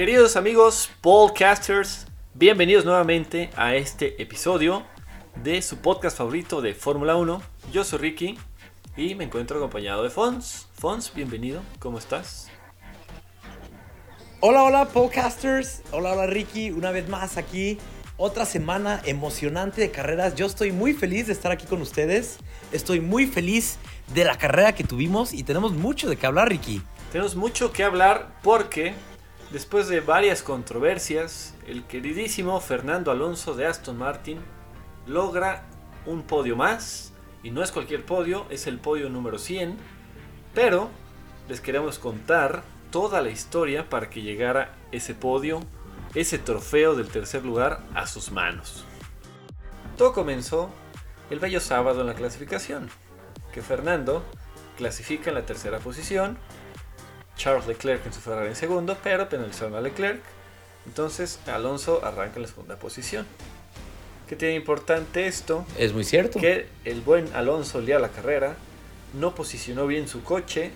Queridos 0.00 0.36
amigos 0.36 0.88
Podcasters, 1.02 2.06
bienvenidos 2.32 2.86
nuevamente 2.86 3.50
a 3.54 3.74
este 3.74 4.22
episodio 4.22 4.82
de 5.44 5.60
su 5.60 5.76
podcast 5.76 6.16
favorito 6.16 6.62
de 6.62 6.72
Fórmula 6.72 7.16
1. 7.16 7.42
Yo 7.70 7.84
soy 7.84 7.98
Ricky 7.98 8.38
y 8.96 9.14
me 9.14 9.24
encuentro 9.24 9.58
acompañado 9.58 10.02
de 10.02 10.08
Fons. 10.08 10.68
Fons, 10.72 11.12
bienvenido, 11.14 11.60
¿cómo 11.80 11.98
estás? 11.98 12.48
Hola, 14.40 14.62
hola 14.62 14.88
podcasters, 14.88 15.82
hola, 15.90 16.14
hola 16.14 16.26
Ricky, 16.26 16.70
una 16.70 16.92
vez 16.92 17.06
más 17.06 17.36
aquí, 17.36 17.76
otra 18.16 18.46
semana 18.46 19.02
emocionante 19.04 19.82
de 19.82 19.90
carreras. 19.90 20.34
Yo 20.34 20.46
estoy 20.46 20.72
muy 20.72 20.94
feliz 20.94 21.26
de 21.26 21.34
estar 21.34 21.52
aquí 21.52 21.66
con 21.66 21.82
ustedes, 21.82 22.38
estoy 22.72 23.00
muy 23.00 23.26
feliz 23.26 23.76
de 24.14 24.24
la 24.24 24.38
carrera 24.38 24.74
que 24.74 24.82
tuvimos 24.82 25.34
y 25.34 25.42
tenemos 25.42 25.72
mucho 25.72 26.08
de 26.08 26.16
qué 26.16 26.26
hablar, 26.26 26.48
Ricky. 26.48 26.80
Tenemos 27.12 27.36
mucho 27.36 27.70
que 27.70 27.84
hablar 27.84 28.38
porque 28.42 28.94
después 29.52 29.88
de 29.88 30.00
varias 30.00 30.42
controversias, 30.42 31.54
el 31.66 31.84
queridísimo 31.84 32.60
Fernando 32.60 33.10
Alonso 33.10 33.54
de 33.54 33.66
Aston 33.66 33.98
Martin 33.98 34.38
logra 35.06 35.64
un 36.06 36.22
podio 36.22 36.56
más. 36.56 37.12
Y 37.42 37.50
no 37.50 37.62
es 37.62 37.72
cualquier 37.72 38.04
podio, 38.04 38.46
es 38.50 38.66
el 38.66 38.78
podio 38.78 39.08
número 39.08 39.38
100. 39.38 39.76
Pero 40.54 40.90
les 41.48 41.60
queremos 41.60 41.98
contar 41.98 42.62
toda 42.90 43.22
la 43.22 43.30
historia 43.30 43.88
para 43.88 44.10
que 44.10 44.22
llegara 44.22 44.74
ese 44.92 45.14
podio, 45.14 45.60
ese 46.14 46.38
trofeo 46.38 46.94
del 46.94 47.08
tercer 47.08 47.44
lugar 47.44 47.82
a 47.94 48.06
sus 48.06 48.30
manos. 48.32 48.84
Todo 49.96 50.12
comenzó 50.12 50.70
el 51.30 51.38
bello 51.38 51.60
sábado 51.60 52.00
en 52.00 52.08
la 52.08 52.14
clasificación, 52.14 52.90
que 53.52 53.62
Fernando 53.62 54.24
clasifica 54.76 55.30
en 55.30 55.34
la 55.36 55.46
tercera 55.46 55.78
posición 55.78 56.38
Charles 57.40 57.66
Leclerc 57.66 58.04
en 58.04 58.12
su 58.12 58.20
Ferrari 58.20 58.48
en 58.48 58.54
segundo, 58.54 58.98
pero 59.02 59.26
penalizaron 59.30 59.74
a 59.74 59.80
Leclerc. 59.80 60.20
Entonces 60.84 61.40
Alonso 61.46 62.04
arranca 62.04 62.36
en 62.36 62.42
la 62.42 62.48
segunda 62.48 62.76
posición. 62.76 63.26
¿Qué 64.28 64.36
tiene 64.36 64.56
importante 64.56 65.26
esto? 65.26 65.64
Es 65.78 65.94
muy 65.94 66.04
cierto. 66.04 66.38
Que 66.38 66.68
el 66.84 67.00
buen 67.00 67.34
Alonso 67.34 67.80
de 67.80 67.98
la 67.98 68.10
carrera 68.10 68.56
no 69.18 69.34
posicionó 69.34 69.86
bien 69.86 70.06
su 70.06 70.22
coche 70.22 70.70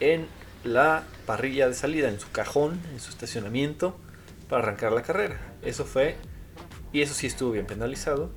en 0.00 0.26
la 0.64 1.04
parrilla 1.26 1.68
de 1.68 1.74
salida, 1.74 2.08
en 2.08 2.18
su 2.18 2.30
cajón, 2.30 2.80
en 2.90 3.00
su 3.00 3.10
estacionamiento, 3.10 3.94
para 4.48 4.62
arrancar 4.62 4.92
la 4.92 5.02
carrera. 5.02 5.38
Eso 5.60 5.84
fue, 5.84 6.16
y 6.90 7.02
eso 7.02 7.12
sí 7.12 7.26
estuvo 7.26 7.50
bien 7.50 7.66
penalizado, 7.66 8.30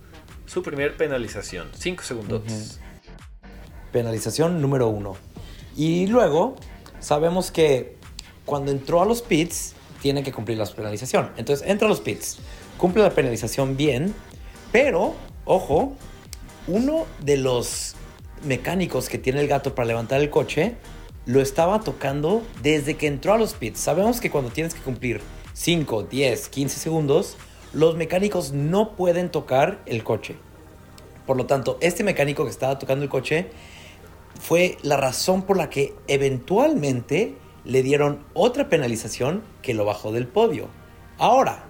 su 0.45 0.61
primer 0.61 0.97
penalización, 0.97 1.69
5 1.73 2.03
segundos. 2.03 2.79
Penalización 3.93 4.61
número 4.61 4.89
uno. 4.89 5.15
Y 5.77 6.07
luego 6.07 6.57
sabemos 7.01 7.51
que 7.51 7.97
cuando 8.45 8.71
entró 8.71 9.01
a 9.01 9.05
los 9.05 9.21
pits, 9.21 9.73
tiene 10.01 10.23
que 10.23 10.31
cumplir 10.31 10.57
la 10.57 10.65
penalización. 10.65 11.31
Entonces 11.37 11.67
entra 11.67 11.87
a 11.87 11.89
los 11.89 11.99
pits, 11.99 12.39
cumple 12.77 13.03
la 13.03 13.11
penalización 13.11 13.75
bien, 13.75 14.15
pero, 14.71 15.13
ojo, 15.45 15.93
uno 16.67 17.05
de 17.19 17.37
los 17.37 17.95
mecánicos 18.43 19.09
que 19.09 19.17
tiene 19.17 19.41
el 19.41 19.47
gato 19.47 19.75
para 19.75 19.87
levantar 19.87 20.21
el 20.21 20.29
coche 20.29 20.75
lo 21.25 21.41
estaba 21.41 21.81
tocando 21.81 22.41
desde 22.63 22.97
que 22.97 23.07
entró 23.07 23.33
a 23.33 23.37
los 23.37 23.53
pits. 23.53 23.79
Sabemos 23.79 24.19
que 24.19 24.31
cuando 24.31 24.49
tienes 24.49 24.73
que 24.73 24.81
cumplir 24.81 25.21
5, 25.53 26.03
10, 26.03 26.49
15 26.49 26.79
segundos, 26.79 27.37
los 27.73 27.95
mecánicos 27.95 28.53
no 28.53 28.95
pueden 28.95 29.29
tocar 29.29 29.81
el 29.85 30.03
coche. 30.03 30.35
Por 31.27 31.37
lo 31.37 31.45
tanto, 31.45 31.77
este 31.81 32.03
mecánico 32.03 32.43
que 32.43 32.49
estaba 32.49 32.79
tocando 32.79 33.03
el 33.03 33.09
coche 33.09 33.51
fue 34.39 34.77
la 34.81 34.97
razón 34.97 35.43
por 35.43 35.57
la 35.57 35.69
que 35.69 35.93
eventualmente 36.07 37.35
le 37.65 37.83
dieron 37.83 38.23
otra 38.33 38.69
penalización 38.69 39.43
que 39.61 39.73
lo 39.73 39.85
bajó 39.85 40.11
del 40.11 40.27
podio. 40.27 40.67
Ahora, 41.17 41.65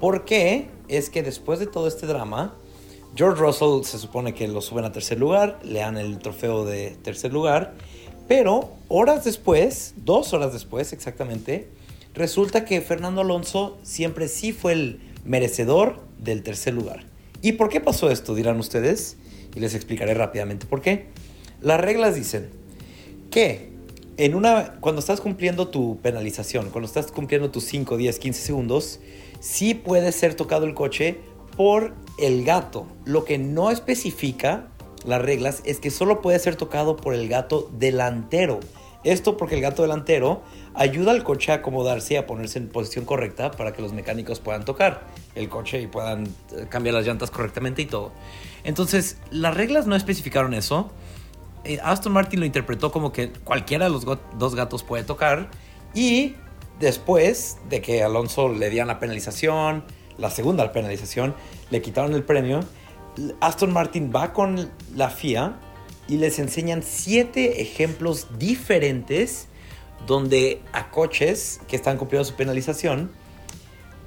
¿por 0.00 0.24
qué 0.24 0.68
es 0.88 1.10
que 1.10 1.22
después 1.22 1.58
de 1.58 1.66
todo 1.66 1.86
este 1.88 2.06
drama, 2.06 2.54
George 3.14 3.40
Russell 3.40 3.84
se 3.84 3.98
supone 3.98 4.34
que 4.34 4.46
lo 4.48 4.60
suben 4.60 4.84
a 4.84 4.92
tercer 4.92 5.18
lugar, 5.18 5.58
le 5.62 5.80
dan 5.80 5.96
el 5.96 6.18
trofeo 6.18 6.64
de 6.64 6.96
tercer 7.02 7.32
lugar, 7.32 7.74
pero 8.28 8.70
horas 8.88 9.24
después, 9.24 9.94
dos 9.96 10.32
horas 10.32 10.52
después 10.52 10.92
exactamente, 10.92 11.68
resulta 12.14 12.64
que 12.64 12.80
Fernando 12.80 13.22
Alonso 13.22 13.78
siempre 13.82 14.28
sí 14.28 14.52
fue 14.52 14.72
el 14.72 15.00
merecedor 15.24 16.00
del 16.18 16.42
tercer 16.42 16.74
lugar. 16.74 17.04
¿Y 17.42 17.52
por 17.52 17.68
qué 17.68 17.80
pasó 17.80 18.10
esto? 18.10 18.34
Dirán 18.34 18.58
ustedes, 18.58 19.16
y 19.54 19.60
les 19.60 19.74
explicaré 19.74 20.14
rápidamente 20.14 20.66
por 20.66 20.80
qué. 20.80 21.06
Las 21.60 21.80
reglas 21.80 22.14
dicen 22.14 22.50
que 23.30 23.70
en 24.16 24.34
una, 24.34 24.74
cuando 24.80 25.00
estás 25.00 25.20
cumpliendo 25.20 25.68
tu 25.68 25.98
penalización, 26.00 26.70
cuando 26.70 26.86
estás 26.86 27.10
cumpliendo 27.12 27.50
tus 27.50 27.64
5, 27.64 27.96
10, 27.96 28.18
15 28.18 28.40
segundos, 28.40 29.00
sí 29.40 29.74
puede 29.74 30.12
ser 30.12 30.34
tocado 30.34 30.66
el 30.66 30.74
coche 30.74 31.18
por 31.56 31.94
el 32.18 32.44
gato. 32.44 32.86
Lo 33.04 33.24
que 33.24 33.38
no 33.38 33.70
especifica 33.70 34.68
las 35.04 35.22
reglas 35.22 35.62
es 35.64 35.80
que 35.80 35.90
solo 35.90 36.20
puede 36.20 36.38
ser 36.38 36.56
tocado 36.56 36.96
por 36.96 37.14
el 37.14 37.28
gato 37.28 37.70
delantero. 37.72 38.60
Esto 39.02 39.38
porque 39.38 39.54
el 39.54 39.62
gato 39.62 39.80
delantero 39.80 40.42
ayuda 40.74 41.12
al 41.12 41.24
coche 41.24 41.52
a 41.52 41.56
acomodarse 41.56 42.14
y 42.14 42.16
a 42.18 42.26
ponerse 42.26 42.58
en 42.58 42.68
posición 42.68 43.06
correcta 43.06 43.50
para 43.50 43.72
que 43.72 43.80
los 43.80 43.94
mecánicos 43.94 44.40
puedan 44.40 44.66
tocar 44.66 45.06
el 45.34 45.48
coche 45.48 45.80
y 45.80 45.86
puedan 45.86 46.26
eh, 46.26 46.66
cambiar 46.68 46.94
las 46.94 47.06
llantas 47.06 47.30
correctamente 47.30 47.80
y 47.80 47.86
todo. 47.86 48.12
Entonces, 48.62 49.16
las 49.30 49.56
reglas 49.56 49.86
no 49.86 49.96
especificaron 49.96 50.52
eso. 50.52 50.90
Eh, 51.64 51.78
Aston 51.82 52.12
Martin 52.12 52.40
lo 52.40 52.46
interpretó 52.46 52.90
como 52.90 53.12
que 53.12 53.32
cualquiera 53.32 53.84
de 53.84 53.90
los 53.90 54.04
dos 54.04 54.54
gatos 54.54 54.82
puede 54.82 55.04
tocar 55.04 55.50
y 55.94 56.34
después 56.78 57.58
de 57.68 57.80
que 57.82 58.02
Alonso 58.02 58.48
le 58.48 58.70
dieran 58.70 58.88
la 58.88 58.98
penalización, 58.98 59.84
la 60.18 60.30
segunda 60.30 60.72
penalización, 60.72 61.34
le 61.70 61.82
quitaron 61.82 62.14
el 62.14 62.22
premio, 62.22 62.60
Aston 63.40 63.72
Martin 63.72 64.12
va 64.14 64.32
con 64.32 64.70
la 64.94 65.10
FIA 65.10 65.56
y 66.08 66.16
les 66.16 66.38
enseñan 66.38 66.82
siete 66.82 67.60
ejemplos 67.60 68.26
diferentes 68.38 69.48
donde 70.06 70.62
a 70.72 70.90
coches 70.90 71.60
que 71.68 71.76
están 71.76 71.98
cumpliendo 71.98 72.24
su 72.24 72.34
penalización, 72.34 73.10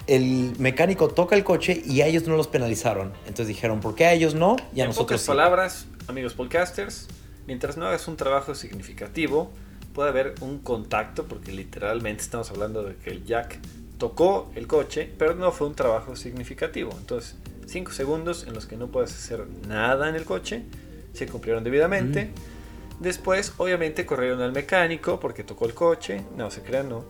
el 0.08 0.54
mecánico 0.60 1.08
toca 1.10 1.36
el 1.36 1.44
coche 1.44 1.82
y 1.86 2.02
a 2.02 2.08
ellos 2.08 2.28
no 2.28 2.36
los 2.36 2.48
penalizaron. 2.48 3.14
Entonces 3.20 3.48
dijeron, 3.48 3.80
¿por 3.80 3.96
qué 3.96 4.06
a 4.06 4.14
ellos 4.14 4.36
no? 4.36 4.58
Y 4.74 4.82
a 4.82 4.84
en 4.84 4.90
nosotros 4.90 5.22
pocas 5.22 5.28
palabras, 5.28 5.88
amigos 6.08 6.34
podcasters, 6.34 7.08
mientras 7.48 7.78
no 7.78 7.88
hagas 7.88 8.08
un 8.08 8.18
trabajo 8.18 8.56
significativo, 8.56 9.52
puede 9.94 10.10
haber 10.10 10.36
un 10.42 10.60
contacto, 10.60 11.26
porque 11.26 11.52
literalmente 11.52 12.24
estamos 12.24 12.50
hablando 12.52 12.84
de 12.84 12.96
que 12.96 13.12
el 13.12 13.24
Jack 13.26 13.60
tocó 13.98 14.52
el 14.56 14.68
coche, 14.68 15.12
pero 15.18 15.36
no 15.36 15.52
fue 15.52 15.68
un 15.68 15.76
trabajo 15.76 16.16
significativo. 16.16 16.96
Entonces, 16.98 17.38
5 17.68 17.92
segundos 17.92 18.46
en 18.48 18.54
los 18.54 18.66
que 18.66 18.76
no 18.76 18.88
puedes 18.88 19.14
hacer 19.14 19.46
nada 19.68 20.10
en 20.10 20.16
el 20.16 20.26
coche, 20.26 20.64
se 21.14 21.28
cumplieron 21.28 21.64
debidamente. 21.64 22.32
Después, 23.00 23.54
obviamente, 23.58 24.06
corrieron 24.06 24.42
al 24.42 24.52
mecánico 24.52 25.20
porque 25.20 25.44
tocó 25.44 25.66
el 25.66 25.74
coche. 25.74 26.24
No 26.36 26.50
se 26.52 26.62
crean, 26.62 26.90
no. 26.90 27.06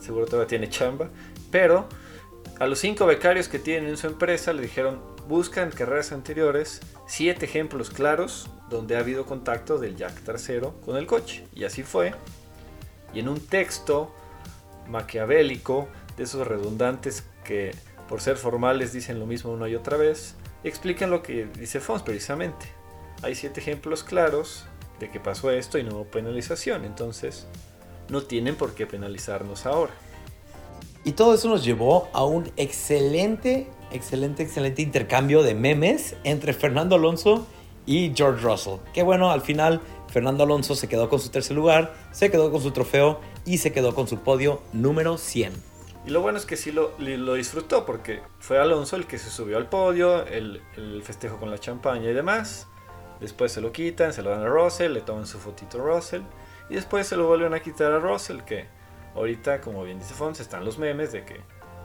Seguro 0.00 0.26
todavía 0.26 0.48
tiene 0.48 0.68
chamba. 0.68 1.08
Pero 1.50 1.88
a 2.58 2.66
los 2.66 2.80
cinco 2.80 3.06
becarios 3.06 3.48
que 3.48 3.58
tienen 3.58 3.88
en 3.88 3.96
su 3.96 4.06
empresa 4.08 4.52
le 4.52 4.62
dijeron, 4.62 5.00
buscan 5.28 5.70
carreras 5.70 6.12
anteriores 6.12 6.80
siete 7.06 7.46
ejemplos 7.46 7.90
claros 7.90 8.50
donde 8.68 8.96
ha 8.96 9.00
habido 9.00 9.26
contacto 9.26 9.78
del 9.78 9.96
jack 9.96 10.22
trasero 10.22 10.80
con 10.80 10.96
el 10.96 11.06
coche. 11.06 11.46
Y 11.54 11.64
así 11.64 11.82
fue. 11.82 12.14
Y 13.14 13.20
en 13.20 13.28
un 13.28 13.40
texto 13.40 14.12
maquiavélico, 14.88 15.88
de 16.16 16.24
esos 16.24 16.46
redundantes 16.46 17.24
que 17.44 17.74
por 18.08 18.20
ser 18.20 18.36
formales 18.36 18.92
dicen 18.92 19.20
lo 19.20 19.26
mismo 19.26 19.52
una 19.52 19.68
y 19.68 19.76
otra 19.76 19.96
vez, 19.96 20.34
explican 20.64 21.10
lo 21.10 21.22
que 21.22 21.46
dice 21.46 21.78
Fons 21.78 22.02
precisamente. 22.02 22.66
Hay 23.22 23.34
siete 23.34 23.60
ejemplos 23.60 24.02
claros 24.02 24.66
de 24.98 25.10
que 25.10 25.20
pasó 25.20 25.50
esto 25.50 25.78
y 25.78 25.84
no 25.84 25.94
hubo 25.94 26.04
penalización, 26.06 26.84
entonces 26.84 27.46
no 28.08 28.22
tienen 28.22 28.56
por 28.56 28.74
qué 28.74 28.86
penalizarnos 28.86 29.66
ahora. 29.66 29.92
Y 31.08 31.12
todo 31.12 31.32
eso 31.32 31.48
nos 31.48 31.64
llevó 31.64 32.10
a 32.12 32.22
un 32.26 32.52
excelente, 32.58 33.66
excelente, 33.90 34.42
excelente 34.42 34.82
intercambio 34.82 35.42
de 35.42 35.54
memes 35.54 36.16
entre 36.22 36.52
Fernando 36.52 36.96
Alonso 36.96 37.46
y 37.86 38.12
George 38.14 38.42
Russell. 38.42 38.74
Que 38.92 39.02
bueno, 39.02 39.30
al 39.30 39.40
final 39.40 39.80
Fernando 40.08 40.44
Alonso 40.44 40.74
se 40.74 40.86
quedó 40.86 41.08
con 41.08 41.18
su 41.18 41.30
tercer 41.30 41.56
lugar, 41.56 41.94
se 42.12 42.30
quedó 42.30 42.52
con 42.52 42.60
su 42.60 42.72
trofeo 42.72 43.20
y 43.46 43.56
se 43.56 43.72
quedó 43.72 43.94
con 43.94 44.06
su 44.06 44.18
podio 44.18 44.60
número 44.74 45.16
100. 45.16 45.54
Y 46.04 46.10
lo 46.10 46.20
bueno 46.20 46.36
es 46.36 46.44
que 46.44 46.58
sí 46.58 46.72
lo, 46.72 46.92
disfrutó 46.98 47.86
porque 47.86 48.20
fue 48.38 48.58
Alonso 48.58 48.96
el 48.96 49.06
que 49.06 49.16
se 49.16 49.30
subió 49.30 49.56
al 49.56 49.70
podio, 49.70 50.26
el, 50.26 50.60
el, 50.76 51.02
festejo 51.02 51.38
con 51.38 51.50
la 51.50 51.56
champaña 51.56 52.10
y 52.10 52.12
demás. 52.12 52.66
Después 53.18 53.50
se 53.50 53.62
lo 53.62 53.72
quitan, 53.72 54.12
se 54.12 54.20
lo 54.20 54.28
dan 54.28 54.42
a 54.42 54.48
Russell, 54.48 54.92
le 54.92 55.00
toman 55.00 55.26
su 55.26 55.38
fotito 55.38 55.80
a 55.80 55.86
Russell. 55.86 56.20
Y 56.68 56.74
después 56.74 57.06
se 57.06 57.16
lo 57.16 57.26
vuelven 57.26 57.54
a 57.54 57.60
quitar 57.60 57.92
a 57.92 57.98
Russell, 57.98 58.40
que 58.40 58.66
ahorita, 59.18 59.60
como 59.60 59.84
bien 59.84 59.98
dice 59.98 60.14
Fons, 60.14 60.40
están 60.40 60.64
los 60.64 60.78
memes 60.78 61.12
de 61.12 61.24
que 61.24 61.40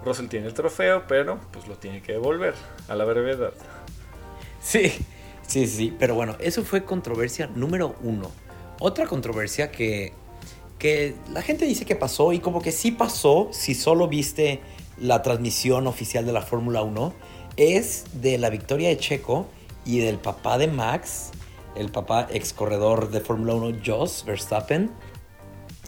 Russell 0.05 0.27
tiene 0.27 0.47
el 0.47 0.53
trofeo, 0.53 1.03
pero 1.07 1.39
pues 1.51 1.67
lo 1.67 1.75
tiene 1.75 2.01
que 2.01 2.13
devolver 2.13 2.53
a 2.87 2.95
la 2.95 3.05
brevedad. 3.05 3.53
Sí, 4.61 4.93
Sí, 5.47 5.67
sí, 5.67 5.95
pero 5.99 6.15
bueno, 6.15 6.35
eso 6.39 6.63
fue 6.63 6.83
controversia 6.83 7.47
número 7.47 7.95
uno. 8.01 8.31
Otra 8.79 9.05
controversia 9.05 9.71
que, 9.71 10.13
que 10.79 11.15
la 11.31 11.41
gente 11.41 11.65
dice 11.65 11.85
que 11.85 11.95
pasó 11.95 12.33
y 12.33 12.39
como 12.39 12.61
que 12.61 12.71
sí 12.71 12.91
pasó 12.91 13.49
si 13.51 13.75
solo 13.75 14.07
viste 14.07 14.61
la 14.97 15.21
transmisión 15.21 15.87
oficial 15.87 16.25
de 16.25 16.31
la 16.31 16.41
Fórmula 16.41 16.81
1, 16.81 17.13
es 17.57 18.05
de 18.13 18.37
la 18.37 18.49
victoria 18.49 18.89
de 18.89 18.97
Checo 18.97 19.47
y 19.85 19.99
del 19.99 20.17
papá 20.17 20.57
de 20.57 20.67
Max, 20.67 21.31
el 21.75 21.91
papá 21.91 22.27
ex 22.31 22.53
corredor 22.53 23.11
de 23.11 23.19
Fórmula 23.19 23.53
1, 23.53 23.79
Jos 23.85 24.23
Verstappen. 24.25 24.91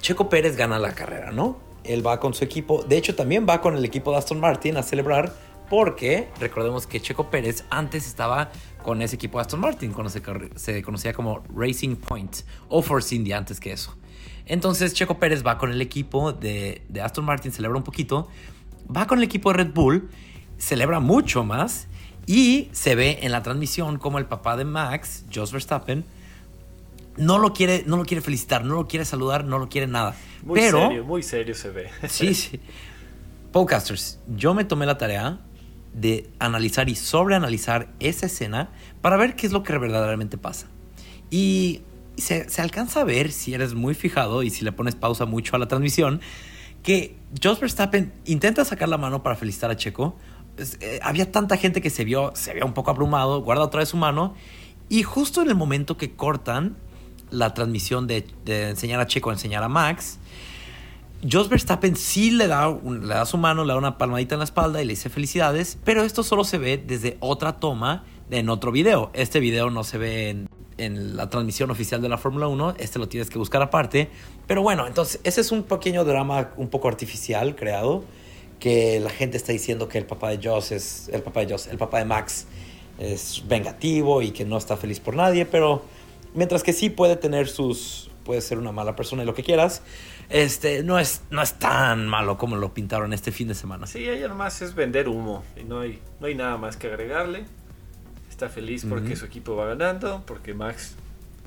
Checo 0.06 0.30
Pérez 0.30 0.56
gana 0.56 0.78
la 0.78 0.94
carrera, 0.94 1.32
¿no? 1.32 1.58
Él 1.84 2.06
va 2.06 2.20
con 2.20 2.36
su 2.36 2.44
equipo, 2.44 2.84
de 2.84 2.96
hecho 2.96 3.16
también 3.16 3.48
va 3.50 3.60
con 3.60 3.76
el 3.76 3.84
equipo 3.84 4.12
de 4.12 4.18
Aston 4.18 4.40
Martin 4.40 4.78
a 4.78 4.84
celebrar 4.84 5.34
porque 5.68 6.30
recordemos 6.40 6.86
que 6.86 7.02
Checo 7.02 7.32
Pérez 7.32 7.66
antes 7.72 8.06
estaba 8.06 8.52
con 8.84 9.02
ese 9.02 9.16
equipo 9.16 9.40
de 9.40 9.42
Aston 9.42 9.60
Martin, 9.60 9.94
cuando 9.94 10.12
se, 10.12 10.84
conocía 10.84 11.12
como 11.12 11.42
Racing 11.50 11.96
Point 11.96 12.42
o 12.70 12.84
Force 12.84 13.16
India 13.16 13.36
antes 13.36 13.60
que 13.60 13.72
eso. 13.72 13.98
Entonces 14.46 14.94
Checo 14.94 15.18
Pérez 15.18 15.44
va 15.44 15.58
con 15.58 15.72
el 15.72 15.82
equipo 15.82 16.34
de, 16.34 16.84
Aston 17.04 17.26
Martin, 17.26 17.52
celebra 17.52 17.76
un 17.76 17.84
poquito, 17.84 18.28
va 18.96 19.08
con 19.08 19.18
el 19.18 19.24
equipo 19.24 19.52
de 19.52 19.64
Red 19.64 19.74
Bull, 19.74 20.12
celebra 20.60 21.00
mucho 21.00 21.44
más 21.44 21.88
y 22.28 22.70
se 22.74 22.94
ve 22.94 23.18
en 23.24 23.32
la 23.32 23.42
transmisión 23.42 23.98
como 23.98 24.20
el 24.20 24.28
papá 24.28 24.56
de 24.56 24.66
Max, 24.66 25.26
Jos 25.34 25.52
Verstappen, 25.52 26.06
no 27.18 27.38
lo 27.38 27.54
quiere, 27.54 27.84
no 27.88 27.98
lo 27.98 28.06
quiere 28.06 28.22
felicitar, 28.22 28.66
no 28.66 28.76
lo 28.76 28.88
quiere 28.88 29.06
saludar, 29.06 29.46
no 29.46 29.60
lo 29.60 29.70
quiere 29.70 29.88
nada. 29.88 30.16
Muy 30.44 30.60
Pero, 30.60 30.88
serio, 30.88 31.04
muy 31.04 31.24
serio 31.24 31.56
se 31.56 31.70
ve. 31.70 31.90
Sí, 32.08 32.34
sí. 32.34 32.60
Podcasters, 33.52 34.20
yo 34.28 34.54
me 34.54 34.66
tomé 34.66 34.86
la 34.86 34.98
tarea 34.98 35.40
de 35.94 36.30
analizar 36.40 36.90
y 36.90 36.96
sobreanalizar 36.96 37.88
esa 38.00 38.26
escena 38.26 38.70
para 39.02 39.16
ver 39.16 39.36
qué 39.36 39.48
es 39.48 39.54
lo 39.54 39.64
que 39.64 39.78
verdaderamente 39.78 40.38
pasa. 40.38 40.68
Y 41.32 41.82
se, 42.18 42.46
alcanza 42.62 43.02
a 43.02 43.04
ver, 43.04 43.32
si 43.32 43.54
eres 43.54 43.74
muy 43.74 43.94
fijado 43.94 44.44
y 44.44 44.50
si 44.50 44.66
le 44.66 44.72
pones 44.72 44.96
pausa 44.96 45.26
mucho 45.26 45.56
a 45.56 45.60
la 45.60 45.68
transmisión, 45.68 46.22
que 46.84 47.16
Jos 47.42 47.60
Verstappen 47.60 48.14
intenta 48.26 48.66
sacar 48.66 48.90
la 48.90 48.98
mano 48.98 49.24
para 49.24 49.36
felicitar 49.36 49.72
a 49.72 49.76
Checo. 49.76 50.18
Eh, 50.82 51.00
había 51.02 51.32
tanta 51.32 51.58
gente 51.58 51.82
que 51.82 51.90
se 51.90 52.04
vio, 52.04 52.32
se 52.36 52.52
había 52.52 52.66
un 52.66 52.74
poco 52.74 52.92
abrumado, 52.92 53.42
guarda 53.42 53.64
otra 53.64 53.80
vez 53.80 53.90
su 53.90 53.98
mano. 53.98 54.36
Y 54.90 55.04
justo 55.04 55.42
en 55.42 55.50
el 55.50 55.56
momento 55.56 55.98
que 55.98 56.16
cortan 56.16 56.78
la 57.32 57.54
transmisión 57.54 58.08
de, 58.08 58.26
enseñar 58.46 59.00
a 59.00 59.08
Checo 59.08 59.30
a 59.30 59.34
enseñar 59.34 59.64
a 59.64 59.70
Max, 59.70 60.20
Jos 61.30 61.50
Verstappen 61.50 61.96
sí 61.96 62.32
le 62.32 62.48
da, 62.48 62.70
le 62.70 63.08
da 63.08 63.26
su 63.26 63.38
mano, 63.38 63.64
le 63.64 63.74
da 63.74 63.80
una 63.80 63.98
palmadita 63.98 64.36
en 64.36 64.40
la 64.40 64.46
espalda 64.46 64.82
y 64.82 64.86
le 64.86 64.94
dice 64.94 65.10
felicidades, 65.10 65.78
pero 65.84 66.04
esto 66.04 66.24
solo 66.24 66.44
se 66.44 66.58
ve 66.58 66.78
desde 66.78 67.18
otra 67.20 67.54
toma 67.60 68.04
en 68.30 68.50
otro 68.50 68.72
video. 68.72 69.12
Este 69.14 69.40
video 69.40 69.72
no 69.72 69.84
se 69.84 69.98
ve 69.98 70.30
en, 70.30 70.50
en 70.78 71.16
la 71.16 71.30
transmisión 71.30 71.72
oficial 71.72 72.02
de 72.02 72.10
la 72.10 72.18
Fórmula 72.18 72.48
1, 72.48 72.76
este 72.78 73.00
lo 73.00 73.08
tienes 73.08 73.30
que 73.30 73.40
buscar 73.40 73.62
aparte. 73.62 74.10
Pero 74.48 74.62
bueno, 74.62 74.88
entonces 74.88 75.20
ese 75.24 75.42
es 75.42 75.52
un 75.52 75.64
pequeño 75.64 76.04
drama 76.04 76.52
un 76.58 76.68
poco 76.68 76.88
artificial 76.88 77.56
creado, 77.56 78.04
que 78.60 79.00
la 79.00 79.10
gente 79.10 79.38
está 79.38 79.52
diciendo 79.52 79.88
que 79.88 79.98
el 79.98 80.06
papá 80.06 80.30
de 80.30 80.48
Joss 80.48 80.72
es, 80.72 81.10
el 81.10 81.22
papá 81.22 81.42
de 81.42 81.54
Joss, 81.54 81.68
el 81.68 81.78
papá 81.78 82.00
de 82.00 82.06
Max 82.06 82.48
es 82.98 83.44
vengativo 83.48 84.22
y 84.22 84.32
que 84.32 84.46
no 84.46 84.58
está 84.58 84.78
feliz 84.78 85.00
por 85.00 85.16
nadie, 85.16 85.46
pero 85.46 85.84
mientras 86.36 86.64
que 86.64 86.74
sí 86.74 86.90
puede 86.90 87.16
tener 87.16 87.48
sus, 87.48 88.10
puede 88.24 88.42
ser 88.42 88.58
una 88.58 88.72
mala 88.72 88.96
persona 88.96 89.24
y 89.24 89.26
lo 89.26 89.34
que 89.34 89.44
quieras, 89.44 89.82
este, 90.30 90.84
no 90.84 91.00
es, 91.00 91.22
no 91.30 91.42
es 91.42 91.54
tan 91.54 92.08
malo 92.08 92.38
como 92.38 92.56
lo 92.56 92.74
pintaron 92.74 93.14
este 93.14 93.32
fin 93.32 93.48
de 93.48 93.56
semana. 93.56 93.88
Sí, 93.88 94.08
ella 94.08 94.28
nomás 94.28 94.62
es 94.62 94.76
vender 94.76 95.08
humo 95.08 95.44
y 95.60 95.64
no 95.64 95.80
hay, 95.80 96.00
no 96.20 96.28
hay 96.28 96.36
nada 96.36 96.58
más 96.58 96.78
que 96.78 96.88
agregarle. 96.88 97.46
Está 98.30 98.50
feliz 98.50 98.86
porque 98.88 99.16
su 99.16 99.26
equipo 99.26 99.56
va 99.56 99.66
ganando, 99.66 100.24
porque 100.28 100.54
Max 100.54 100.96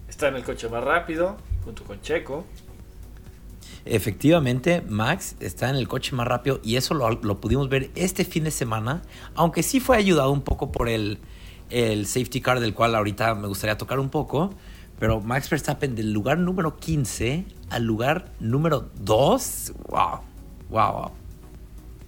está 0.08 0.28
en 0.28 0.36
el 0.36 0.42
coche 0.42 0.70
más 0.70 0.82
rápido, 0.82 1.36
junto 1.62 1.84
con 1.84 2.00
Checo. 2.00 2.46
Efectivamente, 3.84 4.82
Max 4.88 5.36
está 5.40 5.68
en 5.68 5.76
el 5.76 5.86
coche 5.86 6.16
más 6.16 6.26
rápido 6.26 6.60
y 6.64 6.76
eso 6.76 6.94
lo, 6.94 7.10
lo, 7.10 7.40
pudimos 7.42 7.68
ver 7.68 7.90
este 7.94 8.24
fin 8.24 8.44
de 8.44 8.50
semana, 8.50 9.02
aunque 9.34 9.62
sí 9.62 9.80
fue 9.80 9.98
ayudado 9.98 10.30
un 10.30 10.40
poco 10.40 10.72
por 10.72 10.88
el, 10.88 11.18
el 11.68 12.06
safety 12.06 12.40
car 12.40 12.60
del 12.60 12.72
cual 12.72 12.94
ahorita 12.94 13.34
me 13.34 13.48
gustaría 13.48 13.76
tocar 13.76 13.98
un 13.98 14.08
poco. 14.08 14.54
Pero 14.98 15.20
Max 15.20 15.48
Verstappen 15.48 15.94
del 15.94 16.12
lugar 16.12 16.38
número 16.38 16.76
15 16.76 17.44
al 17.70 17.84
lugar 17.84 18.32
número 18.40 18.90
2, 19.00 19.74
wow, 19.88 20.20
wow, 20.70 20.92
wow. 20.92 21.10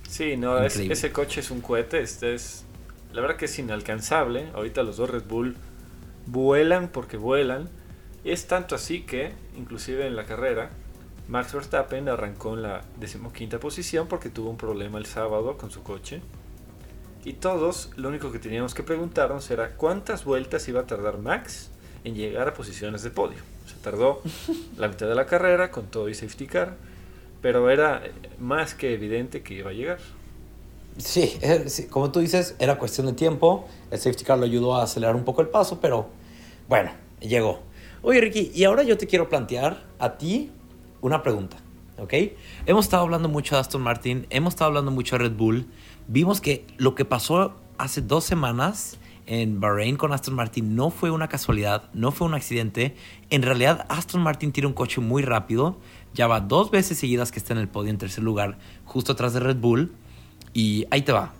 Sí, 0.09 0.37
no, 0.37 0.59
ese 0.59 1.13
coche 1.13 1.41
es 1.41 1.53
un 1.53 1.61
cohete, 1.61 2.01
este 2.01 2.35
es, 2.35 2.65
la 3.13 3.21
verdad 3.21 3.37
que 3.37 3.45
es 3.45 3.59
inalcanzable. 3.61 4.49
Ahorita 4.55 4.83
los 4.83 4.97
dos 4.97 5.09
Red 5.09 5.25
Bull 5.29 5.57
vuelan 6.27 6.89
porque 6.89 7.17
vuelan. 7.17 7.69
Es 8.25 8.49
tanto 8.49 8.75
así 8.75 9.03
que, 9.03 9.33
inclusive 9.57 10.07
en 10.07 10.17
la 10.17 10.25
carrera, 10.25 10.71
Max 11.29 11.55
Verstappen 11.55 12.09
arrancó 12.09 12.55
en 12.55 12.63
la 12.63 12.83
decimoquinta 12.99 13.61
posición 13.61 14.09
porque 14.09 14.31
tuvo 14.31 14.51
un 14.51 14.57
problema 14.57 14.99
el 14.99 15.07
sábado 15.07 15.57
con 15.57 15.71
su 15.71 15.85
coche. 15.85 16.23
Y 17.25 17.35
todos, 17.35 17.91
lo 17.97 18.09
único 18.09 18.33
que 18.33 18.41
teníamos 18.41 18.75
que 18.75 18.83
preguntarnos 18.83 19.49
era 19.51 19.77
cuántas 19.77 20.25
vueltas 20.25 20.67
iba 20.69 20.81
a 20.81 20.87
tardar 20.87 21.19
Max 21.19 21.70
en 22.05 22.15
llegar 22.15 22.49
a 22.49 22.55
posiciones 22.55 23.03
de 23.03 23.11
podio. 23.11 23.39
Se 23.67 23.77
tardó 23.77 24.23
la 24.77 24.89
mitad 24.89 25.09
de 25.09 25.15
la 25.15 25.27
carrera 25.27 25.71
con 25.71 25.87
todo 25.87 26.09
y 26.09 26.15
safety 26.15 26.47
car, 26.47 26.77
pero 27.43 27.71
era 27.71 28.03
más 28.39 28.75
que 28.75 28.95
evidente 28.95 29.43
que 29.43 29.55
iba 29.55 29.71
a 29.71 29.73
llegar. 29.73 29.99
Sí, 30.99 31.39
como 31.89 32.11
tú 32.11 32.21
dices, 32.21 32.57
era 32.59 32.79
cuestión 32.79 33.07
de 33.07 33.13
tiempo. 33.13 33.69
El 33.91 33.99
safety 33.99 34.25
car 34.25 34.39
lo 34.39 34.45
ayudó 34.45 34.77
a 34.77 34.83
acelerar 34.83 35.17
un 35.17 35.25
poco 35.25 35.41
el 35.41 35.49
paso, 35.49 35.81
pero 35.81 36.09
bueno, 36.69 36.91
llegó. 37.21 37.63
Oye, 38.03 38.21
Ricky, 38.21 38.51
y 38.55 38.65
ahora 38.65 38.83
yo 38.83 38.99
te 38.99 39.07
quiero 39.07 39.29
plantear 39.29 39.85
a 39.99 40.17
ti 40.17 40.51
una 41.01 41.23
pregunta, 41.23 41.59
¿ok? 41.99 42.15
Hemos 42.67 42.87
estado 42.87 43.03
hablando 43.03 43.29
mucho 43.29 43.55
de 43.55 43.61
Aston 43.61 43.83
Martin, 43.83 44.27
hemos 44.31 44.55
estado 44.55 44.69
hablando 44.69 44.91
mucho 44.91 45.17
de 45.17 45.25
Red 45.25 45.37
Bull. 45.37 45.67
Vimos 46.09 46.41
que 46.41 46.67
lo 46.77 46.95
que 46.95 47.05
pasó 47.05 47.55
hace 47.79 48.03
dos 48.03 48.25
semanas 48.25 48.99
en 49.31 49.61
Bahrein 49.61 49.95
con 49.97 50.13
Aston 50.13 50.35
Martin 50.35 50.75
no 50.75 50.91
fue 50.91 51.13
una 51.13 51.29
casualidad, 51.29 51.89
no 51.93 52.11
fue 52.11 52.27
un 52.27 52.35
accidente. 52.35 52.97
En 53.31 53.43
realidad, 53.43 53.87
Aston 53.89 54.21
Martin 54.21 54.51
tiene 54.51 54.67
un 54.67 54.73
coche 54.73 55.01
muy 55.01 55.23
rápido. 55.23 55.79
Ya 56.13 56.27
va 56.27 56.41
dos 56.41 56.73
veces 56.73 56.99
seguidas 56.99 57.31
que 57.31 57.39
está 57.39 57.53
en 57.53 57.61
el 57.61 57.69
podio 57.69 57.91
en 57.91 57.99
tercer 57.99 58.25
lugar, 58.25 58.59
justo 58.85 59.13
atrás 59.13 59.33
de 59.33 59.39
Red 59.39 59.59
Bull. 59.59 59.93
Y 60.53 60.85
ahí 60.91 61.03
te 61.03 61.13
va. 61.13 61.33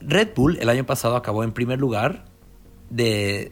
Red 0.00 0.28
Bull 0.36 0.58
el 0.60 0.68
año 0.68 0.86
pasado 0.86 1.16
acabó 1.16 1.42
en 1.42 1.50
primer 1.50 1.80
lugar 1.80 2.26
de, 2.88 3.50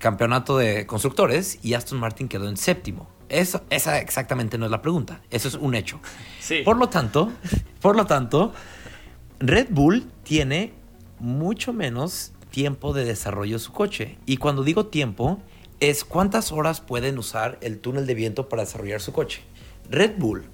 campeonato 0.00 0.58
de 0.58 0.84
constructores 0.84 1.60
y 1.62 1.74
Aston 1.74 2.00
Martin 2.00 2.26
quedó 2.26 2.48
en 2.48 2.56
séptimo. 2.56 3.08
Eso, 3.28 3.62
esa 3.70 4.00
exactamente 4.00 4.58
no 4.58 4.64
es 4.64 4.72
la 4.72 4.82
pregunta. 4.82 5.20
Eso 5.30 5.46
es 5.46 5.54
un 5.54 5.76
hecho. 5.76 6.00
Por 6.64 6.76
lo 6.76 6.88
tanto, 6.88 7.30
por 7.80 7.94
lo 7.94 8.04
tanto, 8.04 8.52
Red 9.38 9.68
Bull 9.70 10.10
tiene 10.24 10.74
mucho 11.18 11.72
menos 11.72 12.32
tiempo 12.50 12.92
de 12.92 13.04
desarrollo 13.04 13.56
de 13.56 13.60
su 13.60 13.72
coche. 13.72 14.18
Y 14.26 14.38
cuando 14.38 14.64
digo 14.64 14.86
tiempo, 14.86 15.40
es 15.80 16.04
cuántas 16.04 16.52
horas 16.52 16.80
pueden 16.80 17.18
usar 17.18 17.58
el 17.60 17.78
túnel 17.78 18.06
de 18.06 18.14
viento 18.14 18.48
para 18.48 18.62
desarrollar 18.62 19.00
su 19.00 19.12
coche. 19.12 19.42
Red 19.90 20.18
Bull 20.18 20.44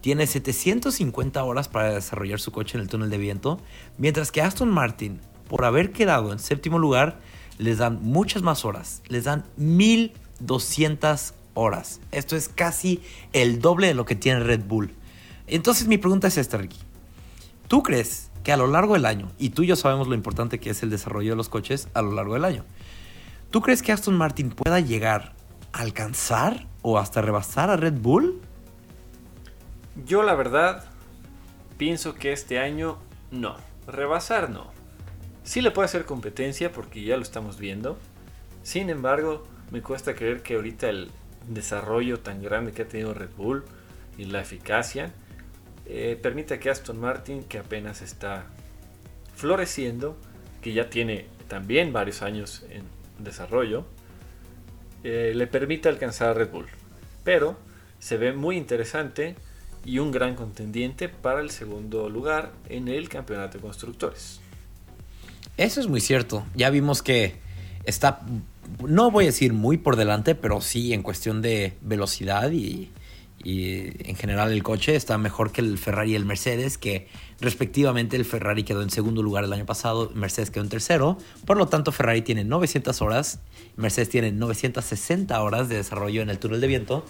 tiene 0.00 0.26
750 0.26 1.42
horas 1.44 1.68
para 1.68 1.94
desarrollar 1.94 2.40
su 2.40 2.52
coche 2.52 2.76
en 2.76 2.82
el 2.82 2.88
túnel 2.88 3.10
de 3.10 3.18
viento, 3.18 3.60
mientras 3.98 4.32
que 4.32 4.42
Aston 4.42 4.70
Martin, 4.70 5.20
por 5.48 5.64
haber 5.64 5.92
quedado 5.92 6.32
en 6.32 6.38
séptimo 6.38 6.78
lugar, 6.78 7.20
les 7.58 7.78
dan 7.78 8.00
muchas 8.02 8.42
más 8.42 8.64
horas. 8.64 9.02
Les 9.08 9.24
dan 9.24 9.44
1200 9.56 11.34
horas. 11.54 12.00
Esto 12.12 12.36
es 12.36 12.48
casi 12.48 13.02
el 13.32 13.60
doble 13.60 13.88
de 13.88 13.94
lo 13.94 14.04
que 14.04 14.14
tiene 14.14 14.40
Red 14.40 14.64
Bull. 14.64 14.94
Entonces 15.46 15.88
mi 15.88 15.98
pregunta 15.98 16.28
es 16.28 16.38
esta, 16.38 16.58
Ricky. 16.58 16.78
¿Tú 17.66 17.82
crees 17.82 18.27
que 18.42 18.52
a 18.52 18.56
lo 18.56 18.66
largo 18.66 18.94
del 18.94 19.06
año, 19.06 19.30
y 19.38 19.50
tú 19.50 19.62
y 19.62 19.66
yo 19.66 19.76
sabemos 19.76 20.08
lo 20.08 20.14
importante 20.14 20.58
que 20.58 20.70
es 20.70 20.82
el 20.82 20.90
desarrollo 20.90 21.30
de 21.30 21.36
los 21.36 21.48
coches 21.48 21.88
a 21.94 22.02
lo 22.02 22.12
largo 22.12 22.34
del 22.34 22.44
año, 22.44 22.64
¿tú 23.50 23.60
crees 23.60 23.82
que 23.82 23.92
Aston 23.92 24.16
Martin 24.16 24.50
pueda 24.50 24.80
llegar 24.80 25.32
a 25.72 25.80
alcanzar 25.80 26.66
o 26.82 26.98
hasta 26.98 27.22
rebasar 27.22 27.70
a 27.70 27.76
Red 27.76 27.94
Bull? 27.94 28.40
Yo 30.06 30.22
la 30.22 30.34
verdad 30.34 30.84
pienso 31.76 32.14
que 32.14 32.32
este 32.32 32.58
año 32.58 32.98
no, 33.30 33.56
rebasar 33.86 34.50
no. 34.50 34.66
Sí 35.42 35.60
le 35.60 35.70
puede 35.70 35.86
hacer 35.86 36.04
competencia 36.04 36.72
porque 36.72 37.02
ya 37.02 37.16
lo 37.16 37.22
estamos 37.22 37.58
viendo. 37.58 37.98
Sin 38.62 38.90
embargo, 38.90 39.46
me 39.70 39.82
cuesta 39.82 40.14
creer 40.14 40.42
que 40.42 40.56
ahorita 40.56 40.88
el 40.88 41.10
desarrollo 41.48 42.20
tan 42.20 42.42
grande 42.42 42.72
que 42.72 42.82
ha 42.82 42.88
tenido 42.88 43.14
Red 43.14 43.30
Bull 43.36 43.64
y 44.18 44.24
la 44.24 44.40
eficacia 44.40 45.12
eh, 45.88 46.18
permite 46.20 46.58
que 46.58 46.68
Aston 46.68 47.00
Martin, 47.00 47.44
que 47.44 47.58
apenas 47.58 48.02
está 48.02 48.44
floreciendo, 49.34 50.16
que 50.60 50.74
ya 50.74 50.90
tiene 50.90 51.26
también 51.48 51.92
varios 51.92 52.20
años 52.20 52.64
en 52.70 52.82
desarrollo, 53.18 53.86
eh, 55.02 55.32
le 55.34 55.46
permite 55.46 55.88
alcanzar 55.88 56.28
a 56.28 56.34
Red 56.34 56.50
Bull. 56.50 56.66
Pero 57.24 57.56
se 57.98 58.18
ve 58.18 58.32
muy 58.32 58.56
interesante 58.56 59.34
y 59.84 59.98
un 59.98 60.10
gran 60.10 60.34
contendiente 60.34 61.08
para 61.08 61.40
el 61.40 61.50
segundo 61.50 62.10
lugar 62.10 62.52
en 62.68 62.88
el 62.88 63.08
campeonato 63.08 63.56
de 63.56 63.62
constructores. 63.62 64.40
Eso 65.56 65.80
es 65.80 65.86
muy 65.86 66.00
cierto. 66.00 66.44
Ya 66.54 66.68
vimos 66.68 67.02
que 67.02 67.36
está, 67.84 68.20
no 68.86 69.10
voy 69.10 69.24
a 69.24 69.28
decir 69.28 69.54
muy 69.54 69.78
por 69.78 69.96
delante, 69.96 70.34
pero 70.34 70.60
sí 70.60 70.92
en 70.92 71.02
cuestión 71.02 71.40
de 71.40 71.72
velocidad 71.80 72.50
y, 72.50 72.90
Y 73.44 74.08
en 74.08 74.16
general 74.16 74.52
el 74.52 74.62
coche 74.62 74.96
está 74.96 75.16
mejor 75.16 75.52
que 75.52 75.60
el 75.60 75.78
Ferrari 75.78 76.12
y 76.12 76.14
el 76.16 76.24
Mercedes, 76.24 76.76
que 76.76 77.06
respectivamente 77.40 78.16
el 78.16 78.24
Ferrari 78.24 78.64
quedó 78.64 78.82
en 78.82 78.90
segundo 78.90 79.22
lugar 79.22 79.44
el 79.44 79.52
año 79.52 79.64
pasado, 79.64 80.10
Mercedes 80.14 80.50
quedó 80.50 80.64
en 80.64 80.70
tercero. 80.70 81.18
Por 81.46 81.56
lo 81.56 81.68
tanto, 81.68 81.92
Ferrari 81.92 82.22
tiene 82.22 82.44
900 82.44 83.00
horas, 83.00 83.40
Mercedes 83.76 84.08
tiene 84.08 84.32
960 84.32 85.40
horas 85.40 85.68
de 85.68 85.76
desarrollo 85.76 86.20
en 86.20 86.30
el 86.30 86.38
túnel 86.38 86.60
de 86.60 86.66
viento. 86.66 87.04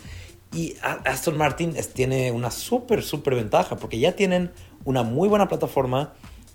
Y 0.53 0.77
Aston 0.83 1.37
Martin 1.37 1.75
tiene 1.95 2.33
una 2.33 2.51
súper, 2.51 3.03
súper 3.03 3.35
ventaja, 3.35 3.77
porque 3.77 3.99
ya 3.99 4.13
tienen 4.13 4.51
una 4.85 5.03
muy 5.03 5.29
buena 5.29 5.49
plataforma, 5.49 6.15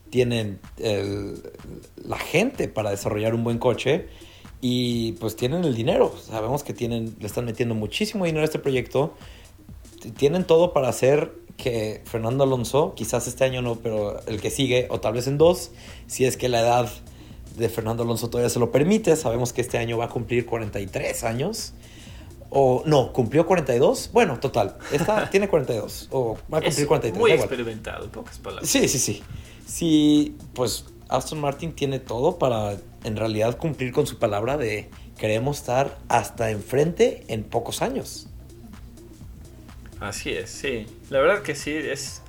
tienen 0.10 0.60
la 2.04 2.18
gente 2.18 2.68
para 2.68 2.92
desarrollar 2.92 3.34
un 3.34 3.44
buen 3.44 3.58
coche 3.58 4.08
y 4.62 5.14
pues 5.14 5.36
tienen 5.36 5.64
el 5.66 5.76
dinero. 5.76 6.16
Sabemos 6.18 6.64
que 6.64 6.74
tienen, 6.74 7.16
le 7.20 7.28
están 7.28 7.46
metiendo 7.46 7.76
muchísimo 7.76 8.26
dinero 8.26 8.44
a 8.44 8.46
este 8.46 8.60
proyecto 8.60 9.16
tienen 10.12 10.46
todo 10.46 10.74
para 10.74 10.90
hacer 10.90 11.34
que 11.58 12.02
Fernando 12.06 12.44
Alonso, 12.44 12.94
quizás 12.96 13.28
este 13.28 13.44
año 13.44 13.62
no, 13.62 13.76
pero 13.76 14.20
el 14.28 14.42
que 14.42 14.50
sigue, 14.50 14.88
o 14.90 15.00
tal 15.00 15.14
vez 15.14 15.28
en 15.28 15.38
dos, 15.38 15.72
si 16.08 16.26
es 16.26 16.38
que 16.38 16.50
la 16.50 16.62
edad 16.62 16.90
de 17.56 17.70
Fernando 17.70 18.04
Alonso 18.04 18.30
todavía 18.30 18.50
se 18.50 18.60
lo 18.60 18.72
permite, 18.72 19.16
sabemos 19.16 19.54
que 19.54 19.62
este 19.62 19.78
año 19.78 19.98
va 19.98 20.06
a 20.06 20.10
cumplir 20.10 20.46
43 20.46 21.24
años. 21.24 21.74
O 22.56 22.84
no, 22.86 23.14
cumplió 23.14 23.48
42. 23.48 24.12
Bueno, 24.14 24.40
total, 24.40 24.78
está, 24.92 25.30
tiene 25.32 25.48
42. 25.48 26.10
O 26.12 26.38
va 26.54 26.60
a 26.60 26.62
cumplir 26.62 26.88
43. 26.88 27.20
Muy 27.20 27.32
experimentado, 27.32 28.06
en 28.06 28.12
pocas 28.12 28.38
palabras. 28.40 28.70
Sí, 28.70 28.88
sí, 28.88 29.00
sí. 29.00 29.24
Sí, 29.66 30.36
pues 30.54 30.86
Aston 31.10 31.40
Martin 31.40 31.74
tiene 31.74 32.00
todo 32.00 32.38
para 32.38 32.78
en 33.04 33.16
realidad 33.16 33.58
cumplir 33.58 33.92
con 33.92 34.08
su 34.08 34.20
palabra 34.20 34.58
de 34.58 34.90
queremos 35.18 35.58
estar 35.58 35.98
hasta 36.10 36.52
enfrente 36.52 37.24
en 37.28 37.44
pocos 37.44 37.82
años. 37.82 38.28
Así 40.04 40.32
es, 40.32 40.50
sí. 40.50 40.86
La 41.10 41.22
verdad 41.22 41.44
que 41.44 41.56
sí, 41.56 41.72
es. 41.72 42.22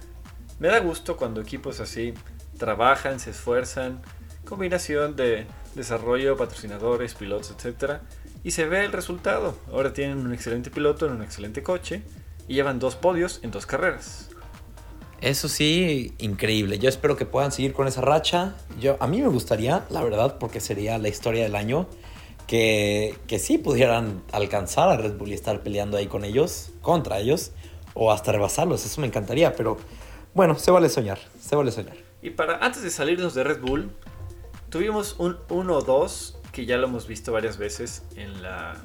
Me 0.60 0.68
da 0.68 0.78
gusto 0.78 1.16
cuando 1.16 1.40
equipos 1.40 1.80
así 1.80 2.14
trabajan, 2.56 3.18
se 3.18 3.30
esfuerzan, 3.30 4.00
combinación 4.44 5.16
de 5.16 5.44
desarrollo, 5.74 6.36
patrocinadores, 6.36 7.14
pilotos, 7.14 7.50
etc. 7.50 7.94
Y 8.44 8.52
se 8.52 8.66
ve 8.66 8.84
el 8.84 8.92
resultado. 8.92 9.58
Ahora 9.72 9.92
tienen 9.92 10.18
un 10.18 10.32
excelente 10.32 10.70
piloto 10.70 11.06
en 11.06 11.14
un 11.14 11.22
excelente 11.24 11.64
coche 11.64 12.02
y 12.46 12.54
llevan 12.54 12.78
dos 12.78 12.94
podios 12.94 13.40
en 13.42 13.50
dos 13.50 13.66
carreras. 13.66 14.28
Eso 15.20 15.48
sí, 15.48 16.14
increíble. 16.18 16.78
Yo 16.78 16.88
espero 16.88 17.16
que 17.16 17.26
puedan 17.26 17.50
seguir 17.50 17.72
con 17.72 17.88
esa 17.88 18.02
racha. 18.02 18.54
Yo, 18.78 18.96
a 19.00 19.08
mí 19.08 19.20
me 19.20 19.28
gustaría, 19.28 19.84
la 19.90 20.04
verdad, 20.04 20.38
porque 20.38 20.60
sería 20.60 20.96
la 20.98 21.08
historia 21.08 21.42
del 21.42 21.56
año, 21.56 21.88
que, 22.46 23.16
que 23.26 23.38
sí 23.38 23.58
pudieran 23.58 24.22
alcanzar 24.32 24.88
a 24.88 24.96
Red 24.96 25.16
Bull 25.16 25.30
y 25.30 25.34
estar 25.34 25.62
peleando 25.62 25.96
ahí 25.96 26.06
con 26.06 26.24
ellos, 26.24 26.70
contra 26.82 27.18
ellos 27.18 27.52
o 27.94 28.12
hasta 28.12 28.32
rebasarlos, 28.32 28.84
eso 28.84 29.00
me 29.00 29.06
encantaría, 29.06 29.54
pero 29.54 29.76
bueno, 30.34 30.58
se 30.58 30.70
vale 30.70 30.88
soñar, 30.88 31.18
se 31.40 31.54
vale 31.56 31.70
soñar. 31.70 31.96
Y 32.20 32.30
para 32.30 32.58
antes 32.58 32.82
de 32.82 32.90
salirnos 32.90 33.34
de 33.34 33.44
Red 33.44 33.60
Bull, 33.60 33.90
tuvimos 34.68 35.16
un 35.18 35.38
1-2 35.48 36.34
que 36.52 36.66
ya 36.66 36.76
lo 36.76 36.86
hemos 36.86 37.06
visto 37.06 37.32
varias 37.32 37.58
veces 37.58 38.02
en 38.16 38.42
la 38.42 38.76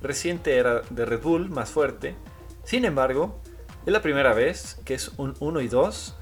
reciente 0.00 0.56
era 0.56 0.82
de 0.90 1.04
Red 1.04 1.22
Bull 1.22 1.48
más 1.48 1.70
fuerte. 1.70 2.14
Sin 2.64 2.84
embargo, 2.84 3.40
es 3.86 3.92
la 3.92 4.02
primera 4.02 4.34
vez 4.34 4.78
que 4.84 4.94
es 4.94 5.12
un 5.16 5.34
1 5.40 5.60
y 5.60 5.68
2 5.68 6.16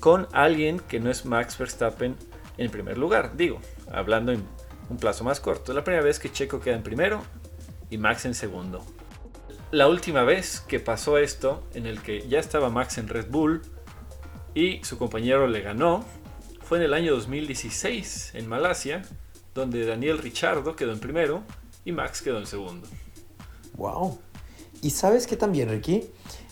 con 0.00 0.28
alguien 0.32 0.80
que 0.80 1.00
no 1.00 1.10
es 1.10 1.24
Max 1.24 1.56
Verstappen 1.56 2.16
en 2.58 2.70
primer 2.70 2.98
lugar. 2.98 3.36
Digo, 3.36 3.60
hablando 3.90 4.32
en 4.32 4.44
un 4.88 4.96
plazo 4.96 5.24
más 5.24 5.40
corto. 5.40 5.72
La 5.72 5.84
primera 5.84 6.04
vez 6.04 6.18
que 6.18 6.30
Checo 6.30 6.60
queda 6.60 6.76
en 6.76 6.82
primero 6.82 7.22
y 7.90 7.98
Max 7.98 8.24
en 8.24 8.34
segundo 8.34 8.84
la 9.70 9.88
última 9.88 10.22
vez 10.22 10.60
que 10.60 10.78
pasó 10.78 11.18
esto, 11.18 11.64
en 11.74 11.86
el 11.86 12.00
que 12.00 12.28
ya 12.28 12.38
estaba 12.38 12.70
Max 12.70 12.98
en 12.98 13.08
Red 13.08 13.28
Bull 13.30 13.62
y 14.54 14.82
su 14.84 14.96
compañero 14.96 15.46
le 15.48 15.60
ganó, 15.60 16.04
fue 16.62 16.78
en 16.78 16.84
el 16.84 16.94
año 16.94 17.12
2016 17.14 18.32
en 18.34 18.48
Malasia, 18.48 19.02
donde 19.54 19.84
Daniel 19.84 20.18
Richardo 20.18 20.76
quedó 20.76 20.92
en 20.92 21.00
primero 21.00 21.42
y 21.84 21.92
Max 21.92 22.22
quedó 22.22 22.38
en 22.38 22.46
segundo. 22.46 22.86
Wow. 23.74 24.18
Y 24.82 24.90
sabes 24.90 25.26
que 25.26 25.36
también, 25.36 25.68
Ricky, 25.68 26.04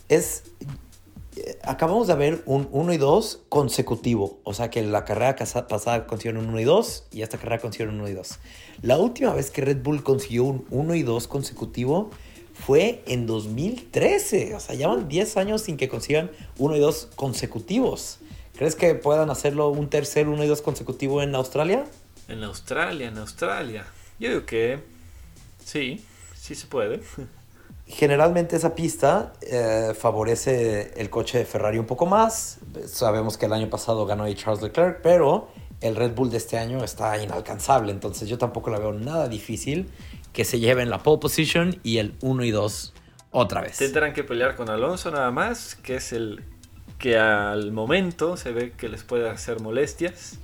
es 0.08 0.44
acabamos 1.66 2.06
de 2.06 2.14
ver 2.14 2.42
un 2.46 2.68
1 2.70 2.92
y 2.92 2.96
2 2.96 3.40
consecutivo. 3.48 4.40
O 4.44 4.54
sea 4.54 4.70
que 4.70 4.82
la 4.82 5.04
carrera 5.04 5.36
pasada 5.68 6.06
consiguió 6.06 6.38
un 6.38 6.48
1 6.48 6.60
y 6.60 6.64
2 6.64 7.04
y 7.12 7.22
esta 7.22 7.38
carrera 7.38 7.60
consiguió 7.60 7.88
un 7.88 8.00
1 8.00 8.08
y 8.08 8.12
2. 8.12 8.38
La 8.82 8.98
última 8.98 9.32
vez 9.34 9.50
que 9.50 9.62
Red 9.62 9.82
Bull 9.82 10.02
consiguió 10.02 10.44
un 10.44 10.66
1 10.70 10.94
y 10.94 11.02
2 11.02 11.28
consecutivo 11.28 12.10
fue 12.54 13.02
en 13.06 13.26
2013. 13.26 14.54
O 14.54 14.60
sea, 14.60 14.74
llevan 14.74 15.08
10 15.08 15.36
años 15.36 15.62
sin 15.62 15.76
que 15.76 15.88
consigan 15.88 16.30
uno 16.58 16.76
y 16.76 16.80
dos 16.80 17.08
consecutivos. 17.16 18.18
¿Crees 18.56 18.76
que 18.76 18.94
puedan 18.94 19.30
hacerlo 19.30 19.68
un 19.68 19.90
tercer 19.90 20.28
uno 20.28 20.44
y 20.44 20.46
dos 20.46 20.62
consecutivo 20.62 21.20
en 21.22 21.34
Australia? 21.34 21.84
En 22.28 22.44
Australia, 22.44 23.08
en 23.08 23.18
Australia. 23.18 23.84
Yo 24.20 24.28
digo 24.28 24.46
que 24.46 24.78
sí, 25.64 26.04
sí 26.36 26.54
se 26.54 26.66
puede. 26.68 27.02
Generalmente 27.86 28.56
esa 28.56 28.74
pista 28.74 29.34
eh, 29.42 29.92
favorece 29.98 30.92
el 30.96 31.10
coche 31.10 31.38
de 31.38 31.44
Ferrari 31.44 31.78
un 31.78 31.86
poco 31.86 32.06
más. 32.06 32.58
Sabemos 32.86 33.36
que 33.36 33.46
el 33.46 33.52
año 33.52 33.68
pasado 33.68 34.06
ganó 34.06 34.24
ahí 34.24 34.34
Charles 34.34 34.62
Leclerc, 34.62 35.00
pero 35.02 35.48
el 35.82 35.94
Red 35.94 36.14
Bull 36.14 36.30
de 36.30 36.38
este 36.38 36.56
año 36.56 36.82
está 36.82 37.22
inalcanzable. 37.22 37.92
Entonces 37.92 38.28
yo 38.28 38.38
tampoco 38.38 38.70
la 38.70 38.78
veo 38.78 38.92
nada 38.92 39.28
difícil 39.28 39.90
que 40.32 40.44
se 40.44 40.60
lleven 40.60 40.88
la 40.88 41.02
pole 41.02 41.20
position 41.20 41.78
y 41.82 41.98
el 41.98 42.14
1 42.22 42.44
y 42.44 42.50
2 42.50 42.94
otra 43.30 43.60
vez. 43.60 43.76
Tendrán 43.76 44.14
que 44.14 44.24
pelear 44.24 44.56
con 44.56 44.70
Alonso 44.70 45.10
nada 45.10 45.30
más, 45.30 45.74
que 45.74 45.96
es 45.96 46.12
el 46.12 46.42
que 46.98 47.18
al 47.18 47.70
momento 47.72 48.38
se 48.38 48.52
ve 48.52 48.72
que 48.72 48.88
les 48.88 49.02
puede 49.02 49.28
hacer 49.28 49.60
molestias. 49.60 50.38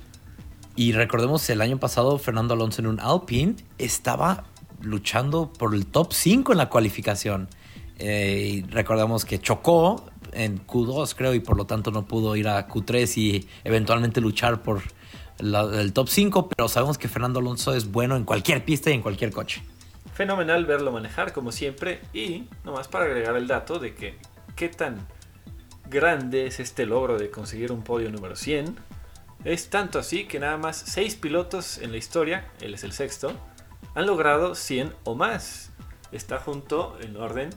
Y 0.75 0.93
recordemos, 0.93 1.49
el 1.49 1.61
año 1.61 1.79
pasado 1.79 2.17
Fernando 2.17 2.53
Alonso 2.53 2.81
en 2.81 2.87
un 2.87 2.99
Alpine 2.99 3.55
estaba 3.77 4.45
luchando 4.81 5.51
por 5.51 5.73
el 5.75 5.85
top 5.85 6.13
5 6.13 6.51
en 6.51 6.57
la 6.57 6.69
cualificación. 6.69 7.47
Eh, 7.99 8.65
recordamos 8.69 9.25
que 9.25 9.39
chocó 9.39 10.05
en 10.33 10.65
Q2 10.65 11.13
creo 11.15 11.33
y 11.33 11.39
por 11.39 11.57
lo 11.57 11.65
tanto 11.65 11.91
no 11.91 12.05
pudo 12.05 12.35
ir 12.35 12.47
a 12.47 12.67
Q3 12.67 13.17
y 13.17 13.47
eventualmente 13.63 14.21
luchar 14.21 14.61
por 14.63 14.81
el 15.39 15.93
top 15.93 16.07
5, 16.07 16.49
pero 16.49 16.67
sabemos 16.67 16.97
que 16.97 17.07
Fernando 17.07 17.39
Alonso 17.39 17.73
es 17.73 17.91
bueno 17.91 18.15
en 18.15 18.23
cualquier 18.25 18.63
pista 18.63 18.89
y 18.89 18.93
en 18.93 19.01
cualquier 19.01 19.31
coche 19.31 19.61
fenomenal 20.13 20.65
verlo 20.65 20.91
manejar 20.91 21.33
como 21.33 21.51
siempre 21.51 22.01
y 22.13 22.43
nomás 22.63 22.87
para 22.87 23.05
agregar 23.05 23.35
el 23.37 23.47
dato 23.47 23.79
de 23.79 23.95
que 23.95 24.19
qué 24.55 24.69
tan 24.69 25.07
grande 25.89 26.45
es 26.45 26.59
este 26.59 26.85
logro 26.85 27.17
de 27.17 27.31
conseguir 27.31 27.71
un 27.71 27.83
podio 27.83 28.11
número 28.11 28.35
100. 28.35 28.77
Es 29.43 29.69
tanto 29.71 29.97
así 29.97 30.25
que 30.25 30.39
nada 30.39 30.57
más 30.57 30.77
6 30.77 31.15
pilotos 31.15 31.79
en 31.79 31.91
la 31.91 31.97
historia, 31.97 32.45
él 32.61 32.75
es 32.75 32.83
el 32.83 32.91
sexto, 32.91 33.33
han 33.95 34.05
logrado 34.05 34.55
100 34.55 34.93
o 35.03 35.15
más. 35.15 35.71
Está 36.11 36.39
junto 36.39 36.97
en 37.01 37.17
orden 37.17 37.49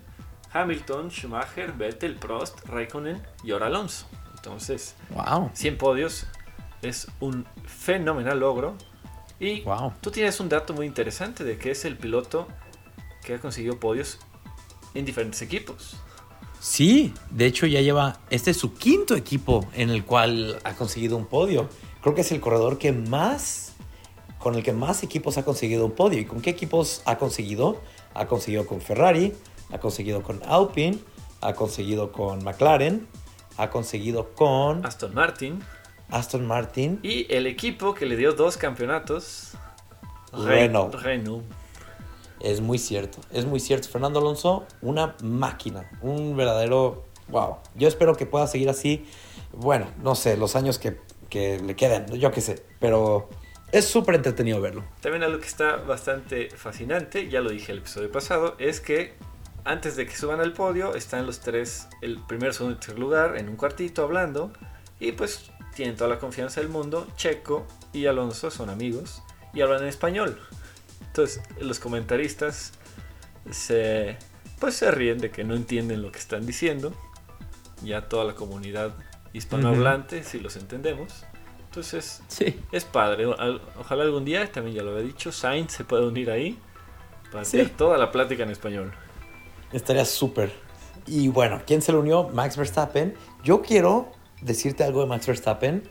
Hamilton, 0.53 1.11
Schumacher, 1.11 1.73
Vettel, 1.73 2.15
Prost, 2.15 2.65
Raikkonen 2.67 3.23
y 3.43 3.51
ahora 3.51 3.67
Alonso. 3.67 4.07
Entonces, 4.37 4.95
wow. 5.11 5.51
100 5.53 5.79
podios 5.79 6.27
es 6.83 7.09
un 7.21 7.47
fenomenal 7.65 8.41
logro 8.41 8.77
y 9.41 9.65
tú 10.01 10.11
tienes 10.11 10.39
un 10.39 10.49
dato 10.49 10.75
muy 10.75 10.87
interesante 10.87 11.45
de 11.45 11.59
que 11.59 11.73
es 11.73 11.85
el 11.85 11.97
piloto 11.97 12.47
que 13.25 13.35
ha 13.35 13.41
conseguido 13.41 13.81
podios 13.81 14.19
en 14.95 15.05
diferentes 15.05 15.43
equipos. 15.43 15.97
Sí, 16.61 17.13
de 17.31 17.47
hecho 17.47 17.67
ya 17.67 17.81
lleva, 17.81 18.21
este 18.31 18.53
es 18.53 18.57
su 18.57 18.75
quinto 18.75 19.17
equipo 19.17 19.69
en 19.75 19.91
el 19.91 20.05
cual 20.05 20.59
ha 20.65 20.75
conseguido 20.75 21.17
un 21.17 21.27
podio. 21.27 21.69
Creo 22.01 22.15
que 22.15 22.23
es 22.23 22.33
el 22.33 22.41
corredor 22.41 22.79
que 22.79 22.93
más, 22.93 23.74
con 24.45 24.57
el 24.57 24.63
que 24.63 24.75
más 24.75 25.03
equipos 25.03 25.39
ha 25.39 25.45
conseguido 25.45 25.87
un 25.87 25.93
podio. 25.93 26.21
¿Y 26.21 26.27
con 26.27 26.43
qué 26.43 26.51
equipos 26.51 27.01
ha 27.07 27.17
conseguido? 27.17 27.81
Ha 28.13 28.27
conseguido 28.27 28.67
con 28.67 28.83
Ferrari, 28.83 29.33
ha 29.73 29.79
conseguido 29.79 30.23
con 30.23 30.43
Alpine, 30.45 30.99
ha 31.41 31.55
conseguido 31.55 32.13
con 32.13 32.45
McLaren, 32.45 33.09
ha 33.57 33.71
conseguido 33.71 34.35
con 34.35 34.85
Aston 34.85 35.15
Martin. 35.15 35.65
Aston 36.11 36.47
Martin. 36.47 37.01
Y 37.03 37.27
el 37.33 37.47
equipo 37.47 37.95
que 37.95 38.05
le 38.05 38.19
dio 38.19 38.35
dos 38.35 38.59
campeonatos, 38.59 39.53
Renault. 40.31 40.95
Renault. 40.95 41.45
Es 42.41 42.61
muy 42.61 42.77
cierto, 42.77 43.21
es 43.33 43.47
muy 43.47 43.61
cierto. 43.61 43.89
Fernando 43.89 44.19
Alonso, 44.19 44.67
una 44.83 45.17
máquina, 45.23 45.91
un 46.03 46.37
verdadero 46.37 47.07
wow. 47.29 47.57
Yo 47.77 47.89
espero 47.89 48.15
que 48.15 48.27
pueda 48.27 48.47
seguir 48.47 48.69
así. 48.69 49.07
Bueno, 49.55 49.87
no 50.03 50.15
sé, 50.15 50.37
los 50.37 50.55
años 50.55 50.79
que, 50.79 51.01
que 51.31 51.59
le 51.61 51.75
queden, 51.77 52.05
yo 52.21 52.31
qué 52.31 52.43
sé, 52.43 52.63
pero 52.79 53.31
es 53.75 53.87
súper 53.87 54.15
entretenido 54.15 54.61
verlo. 54.61 54.85
También 55.01 55.25
algo 55.25 55.41
que 55.41 55.47
está 55.47 55.77
bastante 55.77 56.49
fascinante, 56.51 57.29
ya 57.29 57.41
lo 57.41 57.51
dije 57.51 57.73
el 57.73 57.79
episodio 57.79 58.11
pasado, 58.11 58.55
es 58.59 58.81
que 58.81 59.15
antes 59.65 59.97
de 59.97 60.07
que 60.07 60.15
suban 60.15 60.41
al 60.41 60.53
podio 60.53 60.95
están 60.95 61.27
los 61.27 61.41
tres, 61.41 61.89
el 62.01 62.21
primer, 62.21 62.55
segundo 62.55 62.77
y 62.77 62.81
tercer 62.81 62.99
lugar, 62.99 63.37
en 63.37 63.49
un 63.49 63.57
cuartito 63.57 64.05
hablando. 64.05 64.53
Y 65.01 65.13
pues 65.13 65.51
tienen 65.75 65.97
toda 65.97 66.09
la 66.09 66.19
confianza 66.19 66.61
del 66.61 66.69
mundo. 66.69 67.09
Checo 67.17 67.67
y 67.93 68.07
Alonso 68.07 68.51
son 68.51 68.71
amigos 68.71 69.23
y 69.53 69.63
hablan 69.63 69.83
en 69.83 69.89
español. 69.89 70.39
Entonces, 71.07 71.43
los 71.59 71.81
comentaristas 71.81 72.73
se 73.51 74.19
pues 74.61 74.77
se 74.77 74.91
ríen 74.91 75.19
de 75.19 75.31
que 75.31 75.45
no 75.45 75.55
entienden 75.55 76.01
lo 76.01 76.13
que 76.13 76.19
están 76.19 76.47
diciendo. 76.47 76.95
Ya 77.83 78.09
toda 78.09 78.25
la 78.25 78.35
comunidad 78.35 78.95
hispanohablante, 79.33 80.23
si 80.23 80.39
los 80.39 80.57
entendemos. 80.57 81.25
Entonces, 81.79 82.23
Sí. 82.29 82.61
es 82.71 82.85
padre. 82.85 83.25
Al- 83.37 83.61
Ojalá 83.81 84.05
algún 84.05 84.25
día, 84.25 84.51
también 84.53 84.77
ya 84.77 84.83
lo 84.85 84.93
había 84.93 85.03
dicho, 85.03 85.33
Sainz 85.33 85.73
se 85.73 85.83
pueda 85.83 86.07
unir 86.07 86.31
ahí 86.31 86.57
para 87.33 87.45
Sí. 87.45 87.59
hacer 87.61 87.77
toda 87.77 87.99
la 87.99 88.13
plática 88.13 88.45
en 88.45 88.51
español. 88.51 88.93
Estaría 89.73 90.05
súper. 90.05 90.53
Y 91.05 91.27
bueno, 91.27 91.63
¿quién 91.67 91.83
se 91.83 91.91
le 91.91 91.99
unió? 91.99 92.29
Max 92.33 92.57
Verstappen. 92.57 93.17
Yo 93.43 93.61
quiero 93.63 94.09
decirte 94.41 94.85
algo 94.85 95.01
de 95.01 95.07
Max 95.07 95.27
Verstappen 95.27 95.83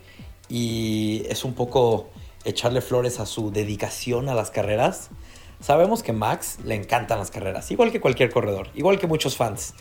y 0.48 1.26
es 1.28 1.44
un 1.44 1.52
poco 1.52 2.08
echarle 2.46 2.80
flores 2.80 3.20
a 3.20 3.26
su 3.26 3.50
dedicación 3.50 4.30
a 4.30 4.34
las 4.34 4.50
carreras. 4.50 5.10
Sabemos 5.60 6.02
que 6.02 6.14
Max 6.14 6.60
le 6.64 6.76
encantan 6.76 7.18
las 7.18 7.30
carreras, 7.30 7.70
igual 7.70 7.92
que 7.92 8.00
cualquier 8.00 8.30
corredor, 8.30 8.68
igual 8.74 8.98
que 8.98 9.06
muchos 9.06 9.36
fans. 9.36 9.74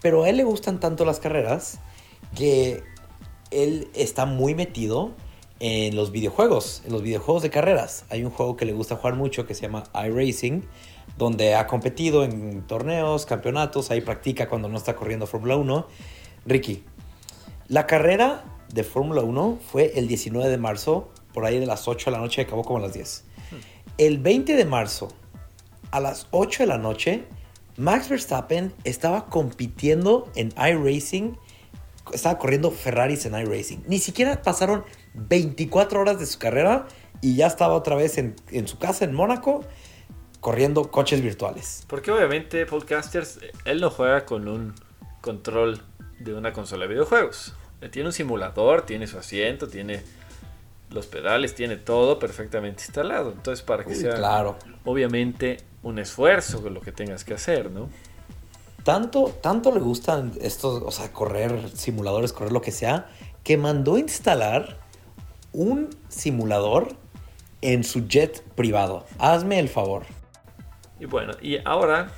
Pero 0.00 0.22
a 0.22 0.28
él 0.30 0.36
le 0.36 0.44
gustan 0.44 0.78
tanto 0.78 1.04
las 1.04 1.18
carreras 1.18 1.80
que 2.36 2.84
él 3.50 3.88
está 3.94 4.24
muy 4.24 4.54
metido 4.54 5.14
en 5.60 5.96
los 5.96 6.12
videojuegos, 6.12 6.82
en 6.86 6.92
los 6.92 7.02
videojuegos 7.02 7.42
de 7.42 7.50
carreras. 7.50 8.04
Hay 8.10 8.24
un 8.24 8.30
juego 8.30 8.56
que 8.56 8.64
le 8.64 8.72
gusta 8.72 8.96
jugar 8.96 9.16
mucho 9.16 9.46
que 9.46 9.54
se 9.54 9.62
llama 9.62 9.84
iRacing, 9.94 10.64
donde 11.16 11.54
ha 11.54 11.66
competido 11.66 12.24
en 12.24 12.62
torneos, 12.66 13.26
campeonatos, 13.26 13.90
ahí 13.90 14.00
practica 14.00 14.48
cuando 14.48 14.68
no 14.68 14.76
está 14.76 14.94
corriendo 14.94 15.26
Fórmula 15.26 15.56
1. 15.56 15.86
Ricky, 16.46 16.84
la 17.68 17.86
carrera 17.86 18.44
de 18.72 18.84
Fórmula 18.84 19.22
1 19.22 19.58
fue 19.70 19.92
el 19.96 20.06
19 20.06 20.48
de 20.48 20.58
marzo, 20.58 21.10
por 21.32 21.44
ahí 21.44 21.58
de 21.58 21.66
las 21.66 21.88
8 21.88 22.10
de 22.10 22.16
la 22.16 22.22
noche, 22.22 22.42
acabó 22.42 22.62
como 22.62 22.78
a 22.78 22.82
las 22.82 22.94
10. 22.94 23.24
El 23.98 24.18
20 24.18 24.54
de 24.54 24.64
marzo, 24.64 25.08
a 25.90 26.00
las 26.00 26.28
8 26.30 26.62
de 26.62 26.66
la 26.66 26.78
noche, 26.78 27.24
Max 27.76 28.08
Verstappen 28.08 28.72
estaba 28.84 29.26
compitiendo 29.26 30.30
en 30.34 30.52
iRacing, 30.56 31.36
estaba 32.12 32.38
corriendo 32.38 32.70
Ferraris 32.70 33.26
en 33.26 33.38
iRacing. 33.38 33.84
Ni 33.86 33.98
siquiera 33.98 34.42
pasaron 34.42 34.84
24 35.28 36.00
horas 36.00 36.18
de 36.18 36.26
su 36.26 36.38
carrera 36.38 36.86
y 37.20 37.36
ya 37.36 37.46
estaba 37.46 37.74
otra 37.74 37.96
vez 37.96 38.18
en, 38.18 38.36
en 38.50 38.68
su 38.68 38.78
casa 38.78 39.04
en 39.04 39.14
Mónaco 39.14 39.64
corriendo 40.40 40.90
coches 40.90 41.20
virtuales. 41.20 41.84
Porque 41.88 42.10
obviamente 42.10 42.64
Podcasters, 42.66 43.40
él 43.64 43.80
no 43.80 43.90
juega 43.90 44.24
con 44.24 44.48
un 44.48 44.74
control 45.20 45.82
de 46.20 46.34
una 46.34 46.52
consola 46.52 46.82
de 46.86 46.94
videojuegos. 46.94 47.54
Él 47.80 47.90
tiene 47.90 48.08
un 48.08 48.12
simulador, 48.12 48.82
tiene 48.82 49.06
su 49.06 49.18
asiento, 49.18 49.68
tiene 49.68 50.02
los 50.90 51.06
pedales, 51.06 51.54
tiene 51.54 51.76
todo 51.76 52.18
perfectamente 52.18 52.84
instalado. 52.84 53.32
Entonces 53.32 53.64
para 53.64 53.84
que 53.84 53.90
Uy, 53.90 53.96
sea 53.96 54.14
claro. 54.14 54.56
obviamente 54.84 55.58
un 55.82 55.98
esfuerzo 55.98 56.62
con 56.62 56.74
lo 56.74 56.80
que 56.80 56.92
tengas 56.92 57.24
que 57.24 57.34
hacer, 57.34 57.70
¿no? 57.70 57.88
Tanto, 58.84 59.36
tanto 59.42 59.72
le 59.72 59.80
gustan 59.80 60.32
estos, 60.40 60.82
o 60.82 60.90
sea, 60.90 61.12
correr 61.12 61.68
simuladores, 61.74 62.32
correr 62.32 62.52
lo 62.52 62.62
que 62.62 62.72
sea, 62.72 63.06
que 63.44 63.56
mandó 63.58 63.98
instalar 63.98 64.78
un 65.58 65.90
simulador 66.08 66.94
en 67.62 67.82
su 67.82 68.06
jet 68.06 68.44
privado. 68.54 69.04
Hazme 69.18 69.58
el 69.58 69.68
favor. 69.68 70.04
Y 71.00 71.06
bueno, 71.06 71.32
y 71.42 71.58
ahora, 71.64 72.12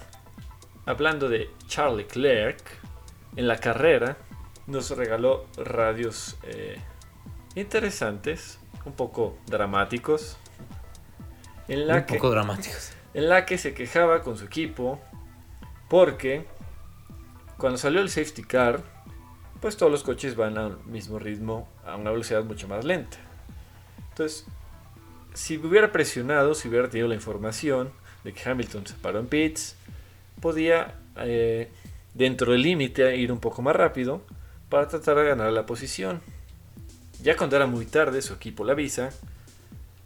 hablando 0.85 1.30
de 1.30 1.49
Charlie 1.66 2.02
Leclerc, 2.02 2.62
en 3.37 3.49
la 3.49 3.56
carrera 3.56 4.18
nos 4.66 4.90
regaló 4.90 5.47
radios 5.56 6.37
eh, 6.42 6.76
interesantes, 7.54 8.61
un 8.85 8.92
poco 8.92 9.38
dramáticos, 9.47 10.36
en 11.67 11.86
la, 11.86 11.97
Un 11.97 12.02
que, 12.02 12.17
poco 12.17 12.30
dramáticos. 12.32 12.93
en 13.15 13.30
la 13.30 13.47
que 13.47 13.56
se 13.56 13.73
quejaba 13.73 14.21
con 14.21 14.36
su 14.36 14.45
equipo 14.45 15.00
porque 15.88 16.47
cuando 17.56 17.78
salió 17.78 18.02
el 18.02 18.10
safety 18.10 18.43
car, 18.43 18.82
pues 19.62 19.78
todos 19.78 19.91
los 19.91 20.02
coches 20.02 20.36
van 20.36 20.58
al 20.58 20.84
mismo 20.84 21.19
ritmo, 21.19 21.71
a 21.86 21.97
una 21.97 22.10
velocidad 22.10 22.45
mucho 22.45 22.69
más 22.69 22.84
lenta. 22.84 23.17
Entonces, 24.21 24.45
si 25.33 25.56
hubiera 25.56 25.93
presionado, 25.93 26.54
si 26.54 26.69
hubiera 26.69 26.91
tenido 26.91 27.09
la 27.09 27.15
información 27.15 27.91
de 28.23 28.35
que 28.35 28.47
Hamilton 28.47 28.87
se 28.87 28.93
paró 28.93 29.19
en 29.19 29.28
pits, 29.28 29.76
podía 30.43 30.95
eh, 31.17 31.71
dentro 32.13 32.52
del 32.52 32.61
límite 32.61 33.17
ir 33.17 33.33
un 33.33 33.41
poco 33.41 33.63
más 33.63 33.75
rápido 33.75 34.21
para 34.69 34.89
tratar 34.89 35.17
de 35.17 35.25
ganar 35.25 35.50
la 35.54 35.65
posición. 35.65 36.21
Ya 37.23 37.35
cuando 37.35 37.56
era 37.56 37.65
muy 37.65 37.87
tarde, 37.87 38.21
su 38.21 38.35
equipo 38.35 38.63
le 38.63 38.73
avisa 38.73 39.09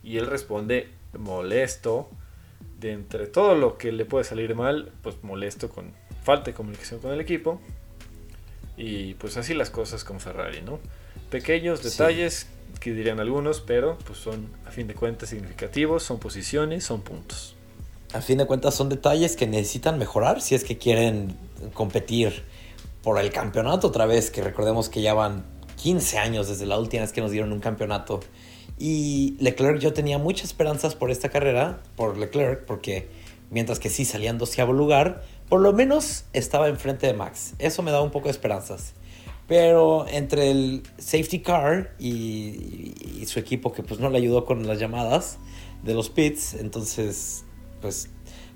y 0.05 0.19
él 0.19 0.27
responde 0.27 0.91
molesto. 1.19 2.09
De 2.79 2.93
entre 2.93 3.27
todo 3.27 3.57
lo 3.57 3.79
que 3.79 3.91
le 3.91 4.05
puede 4.05 4.25
salir 4.25 4.55
mal, 4.55 4.93
pues 5.03 5.25
molesto 5.25 5.71
con 5.71 5.93
falta 6.23 6.53
de 6.53 6.55
comunicación 6.55 7.01
con 7.01 7.11
el 7.11 7.21
equipo. 7.21 7.61
Y 8.77 9.15
pues 9.15 9.37
así 9.39 9.55
las 9.55 9.71
cosas 9.71 10.05
con 10.05 10.21
Ferrari, 10.21 10.63
¿no? 10.63 10.79
Pequeños 11.31 11.81
Sí. 11.81 12.54
Que 12.81 12.93
dirían 12.93 13.21
algunos, 13.21 13.61
pero 13.61 13.99
pues 14.07 14.19
son 14.19 14.49
a 14.67 14.71
fin 14.71 14.87
de 14.87 14.95
cuentas 14.95 15.31
significativos, 15.31 16.03
son 16.03 16.19
posiciones, 16.19 16.85
son 16.85 17.03
puntos. 17.03 17.57
A 18.13 18.21
fin 18.21 18.39
de 18.39 18.47
cuentas 18.47 18.75
son 18.75 18.89
detalles 18.89 19.37
que 19.37 19.47
necesitan 19.47 19.99
mejorar 19.99 20.41
si 20.41 20.55
es 20.55 20.65
que 20.65 20.79
quieren 20.79 21.37
competir 21.73 22.45
por 23.03 23.19
el 23.19 23.31
campeonato 23.31 23.89
otra 23.89 24.07
vez, 24.07 24.31
que 24.31 24.43
recordemos 24.43 24.89
que 24.89 25.03
ya 25.03 25.15
van 25.15 25.45
15 25.77 26.19
años 26.19 26.49
desde 26.49 26.67
la 26.67 26.79
última 26.79 27.03
vez 27.03 27.13
que 27.13 27.21
nos 27.21 27.31
dieron 27.31 27.53
un 27.53 27.61
campeonato. 27.61 28.21
Y 28.79 29.37
Leclerc 29.41 29.79
yo 29.79 29.93
tenía 29.93 30.19
muchas 30.19 30.47
esperanzas 30.47 30.95
por 30.95 31.11
esta 31.11 31.29
carrera, 31.29 31.81
por 31.97 32.17
Leclerc, 32.17 32.65
porque 32.65 33.09
mientras 33.51 33.79
que 33.79 33.91
sí 33.91 34.05
salía 34.05 34.31
en 34.31 34.39
doceavo 34.39 34.73
lugar, 34.73 35.23
por 35.49 35.61
lo 35.61 35.73
menos 35.73 36.25
estaba 36.33 36.69
enfrente 36.69 37.07
de 37.07 37.15
Max. 37.15 37.55
Eso 37.59 37.83
me 37.83 37.91
daba 37.91 38.03
un 38.03 38.11
poco 38.11 38.27
de 38.27 38.33
esperanzas. 38.33 38.95
Pero 39.47 40.07
entre 40.09 40.51
el 40.51 40.83
safety 40.99 41.41
car 41.41 41.95
y, 41.99 43.25
su 43.27 43.39
equipo 43.39 43.73
que 43.73 43.83
pues 43.83 44.01
no 44.01 44.11
le 44.11 44.19
ayudó 44.19 44.45
con 44.45 44.67
las 44.67 44.79
llamadas 44.79 45.39
de 45.83 45.95
los 45.95 46.11
pits, 46.11 46.55
entonces 46.55 47.45
pues 47.81 48.11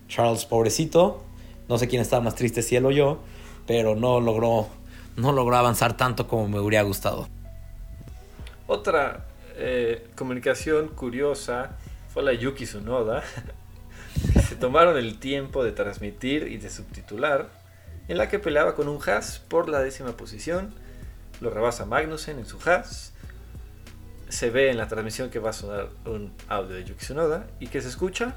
Charles 0.09 0.45
pobrecito, 0.45 1.23
no 1.69 1.79
sé 1.79 1.89
quién 1.89 2.03
estaba 2.03 2.23
más 2.23 2.35
triste 2.35 2.61
si 2.63 2.77
él 2.77 2.85
o 2.85 2.91
yo, 2.91 3.19
pero 3.67 3.97
no 3.97 4.21
logró 4.21 4.69
no 5.17 5.33
logró 5.33 5.57
avanzar 5.57 5.97
tanto 5.97 6.29
como 6.29 6.49
me 6.49 6.61
hubiera 6.61 6.83
gustado. 6.85 7.29
Otra 8.67 9.27
eh, 9.57 10.07
comunicación 10.15 10.89
curiosa 10.89 11.77
fue 12.13 12.23
la 12.23 12.33
Yuki 12.33 12.65
Tsunoda, 12.65 13.23
se 14.49 14.57
tomaron 14.57 14.97
el 14.97 15.19
tiempo 15.19 15.65
de 15.65 15.73
transmitir 15.73 16.49
y 16.49 16.59
de 16.59 16.71
subtitular, 16.71 17.49
en 18.09 18.19
la 18.19 18.29
que 18.29 18.39
peleaba 18.39 18.75
con 18.75 18.89
un 18.89 18.99
Haas 19.07 19.39
por 19.39 19.69
la 19.69 19.81
décima 19.81 20.17
posición, 20.17 20.75
lo 21.41 21.51
rebasa 21.51 21.85
Magnussen 21.85 22.39
en 22.39 22.47
su 22.47 22.59
Haas, 22.69 23.13
se 24.29 24.51
ve 24.51 24.71
en 24.71 24.77
la 24.77 24.89
transmisión 24.89 25.31
que 25.31 25.39
va 25.39 25.51
a 25.51 25.53
sonar 25.53 25.89
un 26.05 26.33
audio 26.49 26.75
de 26.75 26.85
Yuki 26.85 27.01
Tsunoda 27.01 27.47
y 27.61 27.69
que 27.69 27.81
se 27.81 27.89
escucha. 27.89 28.35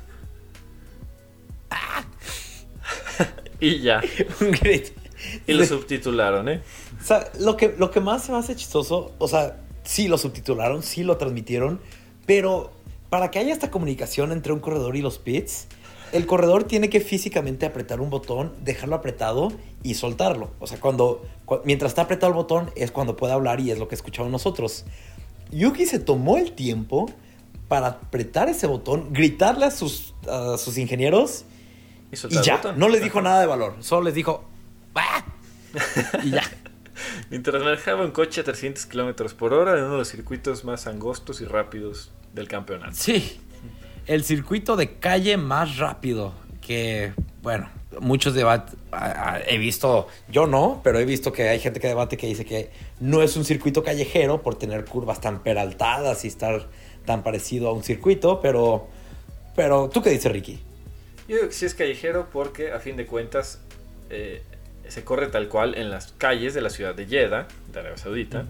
y 3.60 3.80
ya, 3.80 4.02
Un 4.42 4.52
grito. 4.52 4.92
y 5.48 5.54
lo 5.54 5.66
subtitularon, 5.66 6.50
¿eh? 6.50 6.62
O 7.00 7.04
sea, 7.04 7.30
lo 7.40 7.58
que, 7.58 7.76
lo 7.78 7.92
que 7.92 8.00
más 8.00 8.26
se 8.26 8.32
me 8.32 8.38
hace 8.38 8.56
chistoso, 8.56 9.14
o 9.18 9.28
sea, 9.28 9.58
sí 9.84 10.08
lo 10.08 10.18
subtitularon, 10.18 10.84
sí 10.84 11.04
lo 11.04 11.18
transmitieron, 11.18 11.82
pero 12.26 12.72
para 13.10 13.32
que 13.32 13.40
haya 13.40 13.54
esta 13.54 13.72
comunicación 13.72 14.32
entre 14.32 14.54
un 14.54 14.60
corredor 14.60 14.96
y 14.96 15.02
los 15.02 15.18
pits, 15.18 15.68
el 16.12 16.26
corredor 16.26 16.64
tiene 16.66 16.90
que 16.90 17.00
físicamente 17.02 17.66
apretar 17.66 18.02
un 18.02 18.10
botón, 18.10 18.54
dejarlo 18.64 18.96
apretado 18.96 19.52
y 19.84 19.94
soltarlo. 19.96 20.52
O 20.60 20.68
sea, 20.68 20.80
cuando, 20.80 21.26
cu- 21.46 21.62
mientras 21.66 21.92
está 21.92 22.04
apretado 22.04 22.32
el 22.32 22.36
botón 22.36 22.70
es 22.76 22.92
cuando 22.92 23.16
puede 23.16 23.34
hablar 23.34 23.60
y 23.60 23.72
es 23.72 23.80
lo 23.80 23.88
que 23.88 23.96
escuchamos 23.96 24.32
nosotros. 24.32 24.86
Yuki 25.52 25.86
se 25.86 26.00
tomó 26.00 26.38
el 26.38 26.54
tiempo 26.54 27.10
para 27.68 27.88
apretar 27.88 28.50
ese 28.50 28.68
botón, 28.68 29.14
gritarle 29.14 29.66
a 29.66 29.72
sus, 29.72 30.14
a 30.30 30.58
sus 30.58 30.78
ingenieros 30.78 31.46
Y, 32.12 32.16
y 32.16 32.42
ya. 32.44 32.62
No 32.76 32.90
les 32.90 33.02
dijo 33.04 33.22
nada 33.22 33.40
de 33.42 33.48
valor, 33.48 33.76
solo 33.80 34.04
les 34.04 34.14
dijo 34.14 34.44
"Ah". 34.96 35.24
y 36.24 36.32
ya. 36.32 36.44
Mientras 37.30 37.64
manejaba 37.64 38.04
un 38.04 38.12
coche 38.12 38.42
a 38.42 38.44
300 38.44 38.86
kilómetros 38.86 39.34
por 39.34 39.54
hora 39.54 39.72
en 39.78 39.84
uno 39.86 39.94
de 39.94 39.98
los 40.00 40.10
circuitos 40.10 40.66
más 40.66 40.86
angostos 40.88 41.40
y 41.42 41.46
rápidos 41.46 42.12
del 42.34 42.48
campeonato. 42.50 42.92
Sí, 42.94 43.40
el 44.08 44.24
circuito 44.24 44.76
de 44.76 44.96
calle 44.96 45.38
más 45.38 45.78
rápido 45.78 46.34
que, 46.62 47.14
bueno, 47.42 47.70
muchos 48.00 48.34
debates, 48.34 48.76
he 49.48 49.58
visto, 49.58 50.08
yo 50.30 50.48
no, 50.48 50.82
pero 50.84 51.00
he 51.00 51.06
visto 51.06 51.32
que 51.32 51.50
hay 51.50 51.60
gente 51.60 51.80
que 51.80 51.88
debate 51.88 52.18
que 52.18 52.28
dice 52.28 52.46
que 52.46 52.70
no 53.00 53.22
es 53.22 53.36
un 53.36 53.46
circuito 53.46 53.84
callejero 53.84 54.42
por 54.42 54.56
tener 54.56 54.86
curvas 54.86 55.22
tan 55.22 55.44
peraltadas 55.44 56.24
y 56.26 56.28
estar 56.28 56.68
tan 57.06 57.24
parecido 57.24 57.70
a 57.70 57.74
un 57.74 57.84
circuito, 57.84 58.40
pero, 58.42 58.88
pero 59.56 59.90
¿tú 59.90 60.02
qué 60.02 60.12
dices, 60.12 60.32
Ricky? 60.32 60.60
Yo 61.28 61.38
digo 61.38 61.48
que 61.48 61.54
sí 61.54 61.66
es 61.66 61.74
callejero 61.74 62.28
porque 62.32 62.72
a 62.72 62.80
fin 62.80 62.98
de 62.98 63.06
cuentas 63.06 63.60
eh, 64.10 64.44
se 64.88 65.04
corre 65.04 65.28
tal 65.28 65.48
cual 65.48 65.76
en 65.76 65.90
las 65.90 66.14
calles 66.18 66.54
de 66.54 66.62
la 66.62 66.70
ciudad 66.70 66.94
de 66.94 67.06
Jeddah, 67.06 67.48
de 67.72 67.80
Arabia 67.80 67.98
Saudita. 67.98 68.46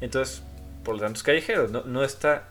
Entonces, 0.00 0.42
por 0.84 0.96
lo 0.96 1.00
tanto 1.00 1.18
es 1.18 1.22
callejero. 1.22 1.68
No, 1.68 1.84
no 1.84 2.02
está... 2.02 2.48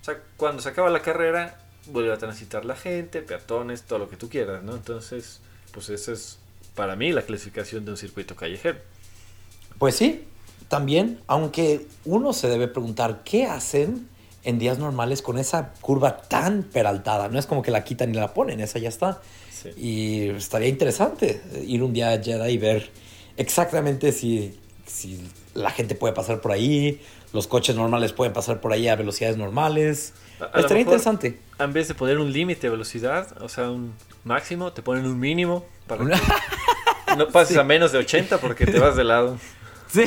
O 0.00 0.04
sea, 0.04 0.18
cuando 0.36 0.62
se 0.62 0.68
acaba 0.68 0.88
la 0.90 1.02
carrera, 1.02 1.58
vuelve 1.86 2.12
a 2.12 2.18
transitar 2.18 2.64
la 2.64 2.76
gente, 2.76 3.22
peatones, 3.22 3.82
todo 3.82 3.98
lo 3.98 4.08
que 4.08 4.16
tú 4.16 4.28
quieras, 4.28 4.62
¿no? 4.62 4.74
Entonces, 4.74 5.40
pues 5.72 5.88
ese 5.88 6.12
es 6.12 6.38
para 6.74 6.96
mí, 6.96 7.12
la 7.12 7.22
clasificación 7.22 7.84
de 7.84 7.92
un 7.92 7.96
circuito 7.96 8.36
callejero. 8.36 8.78
Pues 9.78 9.96
sí, 9.96 10.24
también, 10.68 11.20
aunque 11.26 11.86
uno 12.04 12.32
se 12.32 12.48
debe 12.48 12.68
preguntar 12.68 13.22
qué 13.24 13.46
hacen 13.46 14.08
en 14.44 14.58
días 14.58 14.78
normales 14.78 15.22
con 15.22 15.38
esa 15.38 15.72
curva 15.80 16.22
tan 16.22 16.62
peraltada. 16.62 17.28
No 17.28 17.38
es 17.38 17.46
como 17.46 17.62
que 17.62 17.70
la 17.70 17.84
quitan 17.84 18.14
y 18.14 18.18
la 18.18 18.32
ponen, 18.32 18.60
esa 18.60 18.78
ya 18.78 18.88
está. 18.88 19.20
Y 19.76 20.28
estaría 20.30 20.68
interesante 20.68 21.42
ir 21.66 21.82
un 21.82 21.92
día 21.92 22.12
a 22.12 22.22
Jeddah 22.22 22.48
y 22.48 22.56
ver 22.56 22.90
exactamente 23.36 24.12
si, 24.12 24.58
si 24.86 25.20
la 25.54 25.70
gente 25.70 25.94
puede 25.94 26.14
pasar 26.14 26.40
por 26.40 26.52
ahí, 26.52 27.00
los 27.32 27.46
coches 27.46 27.76
normales 27.76 28.12
pueden 28.12 28.32
pasar 28.32 28.60
por 28.60 28.72
ahí 28.72 28.88
a 28.88 28.96
velocidades 28.96 29.36
normales. 29.36 30.14
estaría 30.54 30.80
interesante. 30.80 31.40
En 31.58 31.72
vez 31.72 31.88
de 31.88 31.94
poner 31.94 32.18
un 32.18 32.32
límite 32.32 32.62
de 32.62 32.70
velocidad, 32.70 33.40
o 33.42 33.48
sea, 33.48 33.70
un 33.70 33.94
máximo, 34.24 34.72
te 34.72 34.82
ponen 34.82 35.06
un 35.06 35.18
mínimo 35.18 35.64
para 35.86 36.04
que 36.04 37.16
no 37.16 37.28
pases 37.28 37.56
a 37.56 37.64
menos 37.64 37.92
de 37.92 37.98
80 37.98 38.38
porque 38.38 38.66
te 38.66 38.78
vas 38.78 38.96
de 38.96 39.04
lado. 39.04 39.38
Sí. 39.92 40.04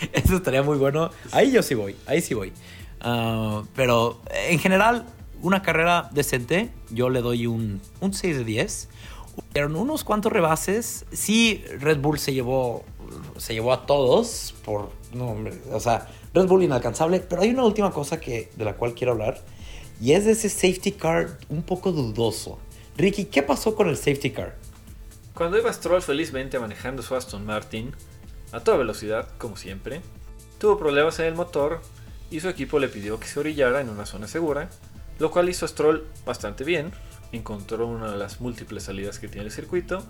Eso 0.12 0.36
estaría 0.36 0.62
muy 0.62 0.78
bueno. 0.78 1.10
Ahí 1.32 1.50
yo 1.50 1.60
sí 1.60 1.74
voy, 1.74 1.96
ahí 2.06 2.20
sí 2.20 2.34
voy. 2.34 2.52
Ah, 3.00 3.64
pero 3.74 4.20
en 4.48 4.60
general, 4.60 5.06
una 5.42 5.62
carrera 5.62 6.08
decente, 6.12 6.70
yo 6.90 7.10
le 7.10 7.20
doy 7.20 7.48
un, 7.48 7.80
un 8.00 8.14
6 8.14 8.38
de 8.38 8.44
10. 8.44 8.88
Hubieron 9.50 9.74
unos 9.74 10.04
cuantos 10.04 10.32
rebases. 10.32 11.04
Sí, 11.10 11.64
Red 11.80 11.98
Bull 11.98 12.20
se 12.20 12.32
llevó, 12.32 12.84
se 13.36 13.54
llevó 13.54 13.72
a 13.72 13.86
todos 13.86 14.54
por... 14.64 14.90
No, 15.12 15.36
o 15.72 15.80
sea, 15.80 16.08
Red 16.34 16.46
Bull 16.46 16.62
inalcanzable. 16.62 17.20
Pero 17.20 17.42
hay 17.42 17.50
una 17.50 17.64
última 17.64 17.90
cosa 17.90 18.20
que, 18.20 18.50
de 18.56 18.64
la 18.64 18.74
cual 18.74 18.94
quiero 18.94 19.12
hablar. 19.12 19.40
Y 20.00 20.12
es 20.12 20.24
de 20.24 20.32
ese 20.32 20.48
safety 20.48 20.92
car 20.92 21.38
un 21.48 21.62
poco 21.62 21.92
dudoso. 21.92 22.58
Ricky, 22.96 23.26
¿qué 23.26 23.42
pasó 23.42 23.74
con 23.74 23.88
el 23.88 23.96
safety 23.96 24.30
car? 24.30 24.56
Cuando 25.34 25.58
iba 25.58 25.72
Stroll 25.72 26.02
felizmente 26.02 26.58
manejando 26.58 27.02
su 27.02 27.14
Aston 27.14 27.46
Martin, 27.46 27.94
a 28.52 28.60
toda 28.60 28.76
velocidad, 28.76 29.28
como 29.38 29.56
siempre, 29.56 30.00
tuvo 30.58 30.78
problemas 30.78 31.18
en 31.20 31.26
el 31.26 31.34
motor 31.34 31.80
y 32.30 32.40
su 32.40 32.48
equipo 32.48 32.78
le 32.78 32.88
pidió 32.88 33.20
que 33.20 33.26
se 33.26 33.38
orillara 33.38 33.80
en 33.80 33.88
una 33.88 34.04
zona 34.04 34.26
segura, 34.26 34.68
lo 35.18 35.30
cual 35.30 35.48
hizo 35.48 35.66
Stroll 35.66 36.06
bastante 36.26 36.64
bien, 36.64 36.92
encontró 37.32 37.86
una 37.86 38.10
de 38.10 38.18
las 38.18 38.40
múltiples 38.40 38.84
salidas 38.84 39.18
que 39.18 39.28
tiene 39.28 39.46
el 39.46 39.52
circuito 39.52 40.02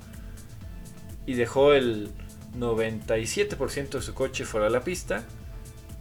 y 1.27 1.35
dejó 1.35 1.75
el 1.75 2.11
97% 2.59 3.91
de 3.91 4.03
su 4.03 4.15
coche 4.15 4.45
fuera 4.45 4.67
de 4.67 4.73
la 4.73 4.83
pista, 4.83 5.25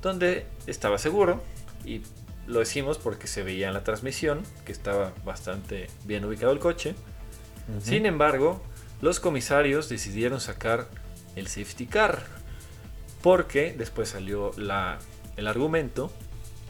donde 0.02 0.46
estaba 0.68 0.98
seguro 0.98 1.42
y 1.86 2.02
lo 2.48 2.60
decimos 2.60 2.98
porque 2.98 3.28
se 3.28 3.44
veía 3.44 3.68
en 3.68 3.74
la 3.74 3.84
transmisión 3.84 4.44
que 4.66 4.72
estaba 4.72 5.14
bastante 5.26 5.88
bien 6.06 6.26
ubicado 6.26 6.52
el 6.54 6.60
coche. 6.60 6.96
Sin 7.82 8.06
embargo, 8.06 8.62
los 9.02 9.20
comisarios 9.20 9.90
decidieron 9.90 10.40
sacar 10.40 10.88
el 11.36 11.48
safety 11.48 11.86
car 11.86 12.24
porque 13.22 13.76
después 13.78 14.10
salió 14.10 14.52
la 14.58 15.00
el 15.36 15.48
argumento 15.48 16.12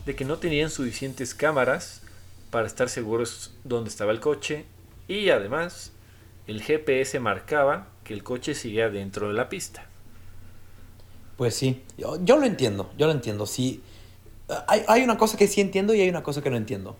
de 0.06 0.16
que 0.16 0.26
no 0.26 0.38
tenían 0.38 0.70
suficientes 0.70 1.34
cámaras 1.34 2.02
para 2.52 2.68
estar 2.68 2.90
seguros 2.90 3.56
dónde 3.64 3.90
estaba 3.90 4.12
el 4.12 4.20
coche 4.20 4.66
y 5.08 5.30
además 5.30 5.94
el 6.48 6.62
GPS 6.62 7.20
marcaba 7.20 7.88
que 8.08 8.14
el 8.14 8.24
coche 8.24 8.56
seguía 8.56 8.90
dentro 8.90 9.28
de 9.28 9.34
la 9.34 9.50
pista. 9.50 9.86
Pues 11.36 11.56
sí, 11.56 11.84
yo, 11.98 12.38
lo 12.38 12.46
entiendo, 12.46 12.90
yo 12.98 13.06
lo 13.06 13.12
entiendo. 13.12 13.46
Sí, 13.46 13.82
hay, 14.68 14.84
hay, 14.88 15.04
una 15.04 15.18
cosa 15.18 15.38
que 15.38 15.46
sí 15.46 15.60
entiendo 15.60 15.94
y 15.94 16.00
hay 16.00 16.08
una 16.08 16.24
cosa 16.24 16.42
que 16.42 16.50
no 16.50 16.56
entiendo. 16.56 16.96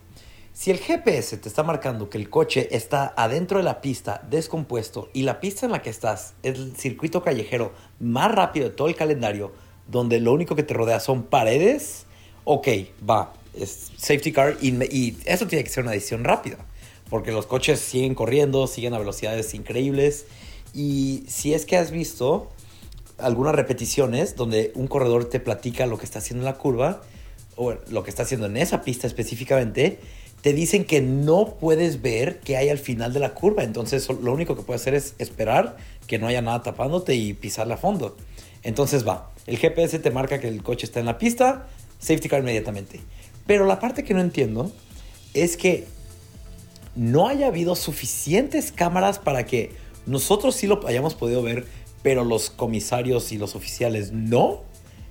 Si 0.52 0.70
el 0.70 0.80
GPS 0.80 1.38
te 1.38 1.48
está 1.48 1.64
marcando 1.64 2.10
que 2.10 2.18
el 2.18 2.30
coche 2.30 2.68
está 2.76 3.14
adentro 3.16 3.60
de 3.60 3.64
la 3.64 3.80
pista, 3.80 4.22
descompuesto, 4.30 5.10
y 5.14 5.24
la 5.24 5.40
pista 5.40 5.66
en 5.66 5.72
la 5.72 5.82
que 5.82 5.90
estás 5.90 6.34
es 6.44 6.60
el 6.60 6.76
circuito 6.76 7.24
callejero 7.24 7.72
más 8.02 8.30
rápido 8.30 8.68
de 8.68 8.76
todo 8.76 8.90
el 8.90 8.96
calendario, 8.96 9.54
donde 9.88 10.20
lo 10.20 10.34
único 10.34 10.58
que 10.58 10.64
te 10.64 10.74
rodea 10.74 11.00
son 11.00 11.24
paredes, 11.24 12.06
ok, 12.44 12.68
va, 13.10 13.34
es 13.54 13.92
safety 13.96 14.34
car 14.34 14.58
y, 14.60 15.16
eso 15.24 15.48
tiene 15.48 15.64
que 15.64 15.70
ser 15.70 15.84
una 15.84 15.94
decisión 15.94 16.26
rápida, 16.26 16.58
porque 17.10 17.32
los 17.32 17.46
coches 17.46 17.80
siguen 17.80 18.14
corriendo, 18.14 18.68
siguen 18.68 18.94
a 18.94 19.00
velocidades 19.00 19.54
increíbles 19.54 20.26
y 20.74 21.24
si 21.28 21.54
es 21.54 21.66
que 21.66 21.78
has 21.78 21.92
visto 21.92 22.50
algunas 23.18 23.56
repeticiones 23.56 24.36
donde 24.36 24.72
un 24.76 24.88
corredor 24.88 25.26
te 25.26 25.40
platica 25.40 25.86
lo 25.86 25.98
que 25.98 26.06
está 26.06 26.20
haciendo 26.20 26.42
en 26.42 26.46
la 26.46 26.58
curva 26.58 27.02
o 27.56 27.74
lo 27.90 28.04
que 28.04 28.10
está 28.10 28.24
haciendo 28.24 28.46
en 28.46 28.58
esa 28.58 28.84
pista 28.84 29.08
específicamente, 29.08 30.00
te 30.42 30.54
dicen 30.54 30.86
que 30.86 31.02
no 31.02 31.56
puedes 31.60 32.02
ver 32.02 32.40
qué 32.40 32.58
hay 32.58 32.70
al 32.70 32.78
final 32.78 33.14
de 33.14 33.20
la 33.20 33.34
curva. 33.34 33.64
Entonces 33.64 34.08
lo 34.10 34.32
único 34.32 34.56
que 34.56 34.62
puedes 34.62 34.82
hacer 34.82 34.94
es 34.94 35.16
esperar 35.18 35.78
que 36.06 36.20
no 36.20 36.28
haya 36.28 36.42
nada 36.42 36.62
tapándote 36.62 37.16
y 37.16 37.34
pisarla 37.34 37.76
a 37.76 37.78
fondo. 37.78 38.16
Entonces 38.64 39.08
va, 39.08 39.32
el 39.48 39.58
GPS 39.58 40.00
te 40.00 40.12
marca 40.12 40.40
que 40.40 40.48
el 40.48 40.62
coche 40.62 40.86
está 40.86 41.00
en 41.00 41.08
la 41.08 41.18
pista, 41.18 41.68
safety 42.00 42.30
car 42.30 42.42
inmediatamente. 42.42 43.00
Pero 43.48 43.66
la 43.66 43.80
parte 43.80 44.04
que 44.04 44.14
no 44.14 44.22
entiendo 44.22 44.72
es 45.34 45.58
que 45.58 45.88
no 46.96 47.28
haya 47.28 47.48
habido 47.48 47.76
suficientes 47.76 48.72
cámaras 48.72 49.20
para 49.20 49.46
que 49.46 49.72
nosotros 50.08 50.56
sí 50.56 50.68
lo 50.68 50.86
hayamos 50.88 51.14
podido 51.14 51.44
ver, 51.44 51.68
pero 52.02 52.24
los 52.24 52.50
comisarios 52.50 53.32
y 53.32 53.38
los 53.38 53.56
oficiales 53.56 54.12
no. 54.12 54.64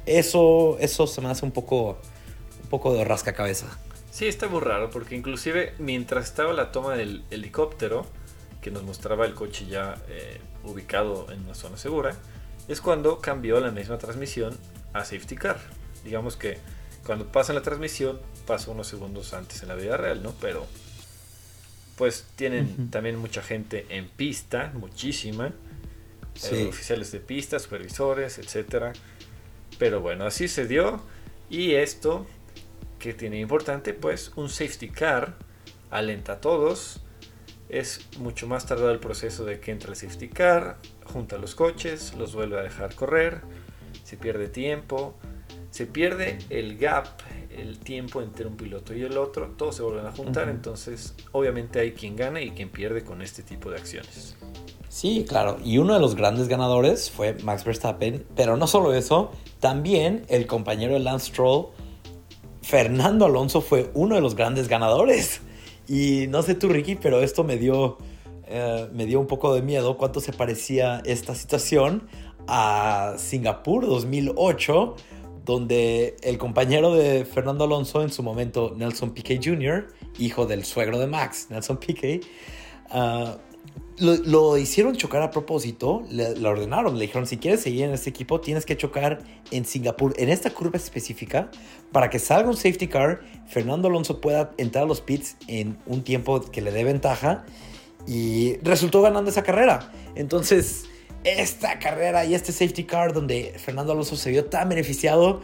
Eso, 0.06 0.78
eso 0.80 1.06
se 1.06 1.20
me 1.20 1.28
hace 1.28 1.44
un 1.44 1.52
poco, 1.52 1.98
un 2.62 2.68
poco 2.68 2.94
de 2.94 3.04
rascacabeza. 3.04 3.78
Sí, 4.10 4.26
está 4.26 4.48
muy 4.48 4.60
raro 4.60 4.90
porque 4.90 5.14
inclusive 5.14 5.74
mientras 5.78 6.24
estaba 6.24 6.52
la 6.54 6.72
toma 6.72 6.96
del 6.96 7.24
helicóptero, 7.30 8.06
que 8.62 8.70
nos 8.70 8.82
mostraba 8.82 9.26
el 9.26 9.34
coche 9.34 9.66
ya 9.66 9.96
eh, 10.08 10.40
ubicado 10.64 11.30
en 11.30 11.44
una 11.44 11.54
zona 11.54 11.76
segura, 11.76 12.16
es 12.66 12.80
cuando 12.80 13.20
cambió 13.20 13.60
la 13.60 13.70
misma 13.70 13.98
transmisión 13.98 14.56
a 14.92 15.04
safety 15.04 15.36
car. 15.36 15.58
Digamos 16.04 16.36
que 16.36 16.58
cuando 17.04 17.30
pasa 17.30 17.52
la 17.52 17.62
transmisión 17.62 18.18
pasa 18.46 18.70
unos 18.70 18.86
segundos 18.86 19.34
antes 19.34 19.62
en 19.62 19.68
la 19.68 19.74
vida 19.74 19.96
real, 19.96 20.22
¿no? 20.22 20.32
Pero 20.40 20.66
pues 21.96 22.26
tienen 22.36 22.90
también 22.90 23.16
mucha 23.18 23.42
gente 23.42 23.86
en 23.88 24.08
pista, 24.08 24.72
muchísima. 24.74 25.52
Eh, 26.52 26.66
oficiales 26.68 27.12
de 27.12 27.20
pista, 27.20 27.58
supervisores, 27.58 28.38
etcétera. 28.38 28.92
Pero 29.78 30.00
bueno, 30.00 30.26
así 30.26 30.48
se 30.48 30.66
dio. 30.66 31.02
Y 31.48 31.74
esto, 31.74 32.26
que 32.98 33.14
tiene 33.14 33.40
importante, 33.40 33.94
pues 33.94 34.32
un 34.36 34.48
safety 34.48 34.90
car 34.90 35.36
alenta 35.90 36.34
a 36.34 36.40
todos 36.40 37.00
es 37.68 38.06
mucho 38.18 38.46
más 38.46 38.66
tardado 38.66 38.90
el 38.90 39.00
proceso 39.00 39.44
de 39.44 39.60
que 39.60 39.72
entra 39.72 39.90
el 39.90 39.96
safety 39.96 40.28
car, 40.28 40.76
junta 41.04 41.38
los 41.38 41.54
coches, 41.54 42.14
los 42.14 42.34
vuelve 42.34 42.58
a 42.58 42.62
dejar 42.62 42.94
correr, 42.94 43.40
se 44.04 44.16
pierde 44.16 44.48
tiempo, 44.48 45.16
se 45.70 45.86
pierde 45.86 46.38
el 46.50 46.78
gap, 46.78 47.06
el 47.56 47.78
tiempo 47.78 48.22
entre 48.22 48.46
un 48.46 48.56
piloto 48.56 48.94
y 48.94 49.02
el 49.02 49.16
otro, 49.18 49.54
todos 49.56 49.76
se 49.76 49.82
vuelven 49.82 50.06
a 50.06 50.12
juntar, 50.12 50.48
entonces 50.48 51.14
obviamente 51.32 51.80
hay 51.80 51.92
quien 51.92 52.16
gana 52.16 52.40
y 52.40 52.50
quien 52.50 52.68
pierde 52.68 53.04
con 53.04 53.22
este 53.22 53.42
tipo 53.42 53.70
de 53.70 53.76
acciones. 53.76 54.36
Sí, 54.88 55.24
claro, 55.28 55.58
y 55.64 55.78
uno 55.78 55.94
de 55.94 56.00
los 56.00 56.14
grandes 56.14 56.48
ganadores 56.48 57.10
fue 57.10 57.34
Max 57.42 57.64
Verstappen, 57.64 58.24
pero 58.34 58.56
no 58.56 58.66
solo 58.66 58.94
eso, 58.94 59.30
también 59.60 60.24
el 60.28 60.46
compañero 60.46 60.94
de 60.94 61.00
Lance 61.00 61.26
Stroll, 61.28 61.66
Fernando 62.62 63.26
Alonso 63.26 63.60
fue 63.60 63.90
uno 63.94 64.16
de 64.16 64.20
los 64.20 64.34
grandes 64.34 64.68
ganadores. 64.68 65.40
Y 65.88 66.26
no 66.28 66.42
sé 66.42 66.56
tú, 66.56 66.68
Ricky, 66.68 66.96
pero 66.96 67.20
esto 67.20 67.44
me 67.44 67.58
dio, 67.58 67.98
eh, 68.48 68.88
me 68.92 69.06
dio 69.06 69.20
un 69.20 69.28
poco 69.28 69.54
de 69.54 69.62
miedo 69.62 69.96
cuánto 69.96 70.20
se 70.20 70.32
parecía 70.32 71.00
esta 71.04 71.34
situación 71.34 72.08
a 72.48 73.14
Singapur 73.18 73.86
2008, 73.86 74.96
donde 75.46 76.16
el 76.22 76.38
compañero 76.38 76.92
de 76.92 77.24
Fernando 77.24 77.64
Alonso, 77.64 78.02
en 78.02 78.10
su 78.10 78.22
momento 78.22 78.74
Nelson 78.76 79.12
Piquet 79.12 79.40
Jr., 79.42 79.86
hijo 80.18 80.44
del 80.44 80.64
suegro 80.64 80.98
de 80.98 81.06
Max, 81.06 81.46
Nelson 81.50 81.78
Piquet, 81.78 82.26
uh, 82.92 83.36
lo, 83.98 84.58
hicieron 84.58 84.96
chocar 84.96 85.22
a 85.22 85.30
propósito, 85.30 86.02
le, 86.10 86.32
ordenaron, 86.46 86.98
le 86.98 87.02
dijeron, 87.02 87.26
si 87.26 87.38
quieres 87.38 87.60
seguir 87.60 87.84
en 87.84 87.92
este 87.92 88.10
equipo, 88.10 88.40
tienes 88.40 88.66
que 88.66 88.76
chocar 88.76 89.20
en 89.52 89.64
Singapur, 89.64 90.14
en 90.18 90.30
esta 90.30 90.50
curva 90.50 90.76
específica, 90.76 91.50
para 91.92 92.10
que 92.10 92.18
salga 92.18 92.50
un 92.50 92.56
safety 92.56 92.88
car, 92.88 93.20
Fernando 93.46 93.86
Alonso 93.86 94.20
pueda 94.20 94.50
entrar 94.58 94.84
a 94.84 94.86
los 94.86 95.00
pits 95.00 95.36
en 95.46 95.78
un 95.86 96.02
tiempo 96.02 96.40
que 96.40 96.60
le 96.60 96.72
dé 96.72 96.82
ventaja, 96.82 97.46
y 98.06 98.56
resultó 98.58 99.00
ganando 99.00 99.30
esa 99.30 99.42
carrera. 99.42 99.92
Entonces, 100.14 100.86
esta 101.26 101.78
carrera 101.78 102.24
y 102.24 102.34
este 102.34 102.52
safety 102.52 102.84
car 102.84 103.12
donde 103.12 103.54
Fernando 103.58 103.92
Alonso 103.92 104.16
se 104.16 104.30
vio 104.30 104.44
tan 104.44 104.68
beneficiado, 104.68 105.42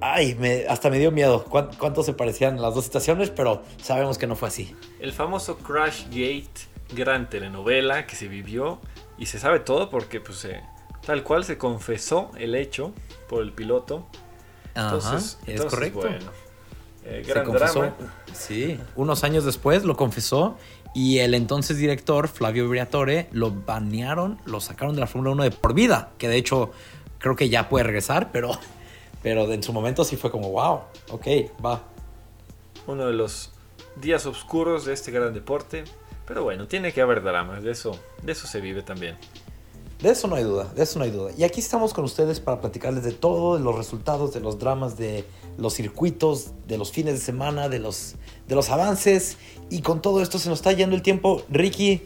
ay, 0.00 0.34
me, 0.34 0.66
hasta 0.68 0.90
me 0.90 0.98
dio 0.98 1.12
miedo 1.12 1.44
cuánto 1.44 2.02
se 2.02 2.12
parecían 2.12 2.60
las 2.60 2.74
dos 2.74 2.84
situaciones, 2.84 3.30
pero 3.30 3.62
sabemos 3.80 4.18
que 4.18 4.26
no 4.26 4.36
fue 4.36 4.48
así. 4.48 4.74
El 4.98 5.12
famoso 5.12 5.58
Crash 5.58 6.04
Gate 6.06 6.70
gran 6.92 7.28
telenovela 7.30 8.06
que 8.06 8.16
se 8.16 8.28
vivió 8.28 8.80
y 9.18 9.26
se 9.26 9.38
sabe 9.38 9.60
todo 9.60 9.90
porque 9.90 10.20
pues 10.20 10.46
tal 11.04 11.22
cual 11.22 11.44
se 11.44 11.58
confesó 11.58 12.30
el 12.38 12.54
hecho 12.54 12.92
por 13.28 13.42
el 13.42 13.52
piloto. 13.52 14.06
entonces, 14.74 15.38
es 15.46 15.64
correcto. 15.64 16.00
Bueno, 16.00 16.30
Eh, 17.04 17.22
Se 17.24 17.42
confesó, 17.42 17.80
drama. 17.80 17.96
sí, 18.32 18.78
unos 18.94 19.24
años 19.24 19.44
después 19.44 19.84
lo 19.84 19.96
confesó 19.96 20.56
y 20.94 21.18
el 21.18 21.34
entonces 21.34 21.78
director 21.78 22.28
Flavio 22.28 22.68
Briatore 22.68 23.28
lo 23.32 23.50
banearon, 23.50 24.38
lo 24.44 24.60
sacaron 24.60 24.94
de 24.94 25.00
la 25.00 25.06
Fórmula 25.06 25.30
1 25.32 25.42
de 25.44 25.50
por 25.50 25.72
vida, 25.72 26.10
que 26.18 26.28
de 26.28 26.36
hecho 26.36 26.72
creo 27.18 27.36
que 27.36 27.48
ya 27.48 27.68
puede 27.68 27.84
regresar, 27.84 28.30
pero, 28.32 28.50
pero 29.22 29.50
en 29.52 29.62
su 29.62 29.72
momento 29.72 30.04
sí 30.04 30.16
fue 30.16 30.30
como, 30.30 30.50
wow, 30.50 30.80
ok, 31.10 31.26
va. 31.64 31.82
Uno 32.86 33.06
de 33.06 33.12
los 33.14 33.52
días 33.96 34.26
oscuros 34.26 34.84
de 34.84 34.92
este 34.92 35.10
gran 35.10 35.32
deporte. 35.32 35.84
Pero 36.26 36.44
bueno, 36.44 36.68
tiene 36.68 36.92
que 36.92 37.00
haber 37.00 37.24
dramas, 37.24 37.64
de 37.64 37.72
eso, 37.72 37.98
de 38.22 38.30
eso 38.30 38.46
se 38.46 38.60
vive 38.60 38.82
también. 38.82 39.16
De 40.02 40.08
eso 40.10 40.28
no 40.28 40.36
hay 40.36 40.44
duda, 40.44 40.64
de 40.74 40.82
eso 40.82 40.98
no 40.98 41.04
hay 41.04 41.10
duda. 41.10 41.30
Y 41.36 41.44
aquí 41.44 41.60
estamos 41.60 41.92
con 41.92 42.04
ustedes 42.04 42.40
para 42.40 42.58
platicarles 42.58 43.04
de 43.04 43.12
todo, 43.12 43.58
de 43.58 43.62
los 43.62 43.76
resultados, 43.76 44.32
de 44.32 44.40
los 44.40 44.58
dramas, 44.58 44.96
de 44.96 45.26
los 45.58 45.74
circuitos, 45.74 46.52
de 46.66 46.78
los 46.78 46.90
fines 46.90 47.14
de 47.14 47.20
semana, 47.20 47.68
de 47.68 47.80
los, 47.80 48.14
de 48.48 48.54
los 48.54 48.70
avances. 48.70 49.36
Y 49.68 49.82
con 49.82 50.00
todo 50.00 50.22
esto 50.22 50.38
se 50.38 50.48
nos 50.48 50.60
está 50.60 50.72
yendo 50.72 50.96
el 50.96 51.02
tiempo. 51.02 51.42
Ricky, 51.50 52.02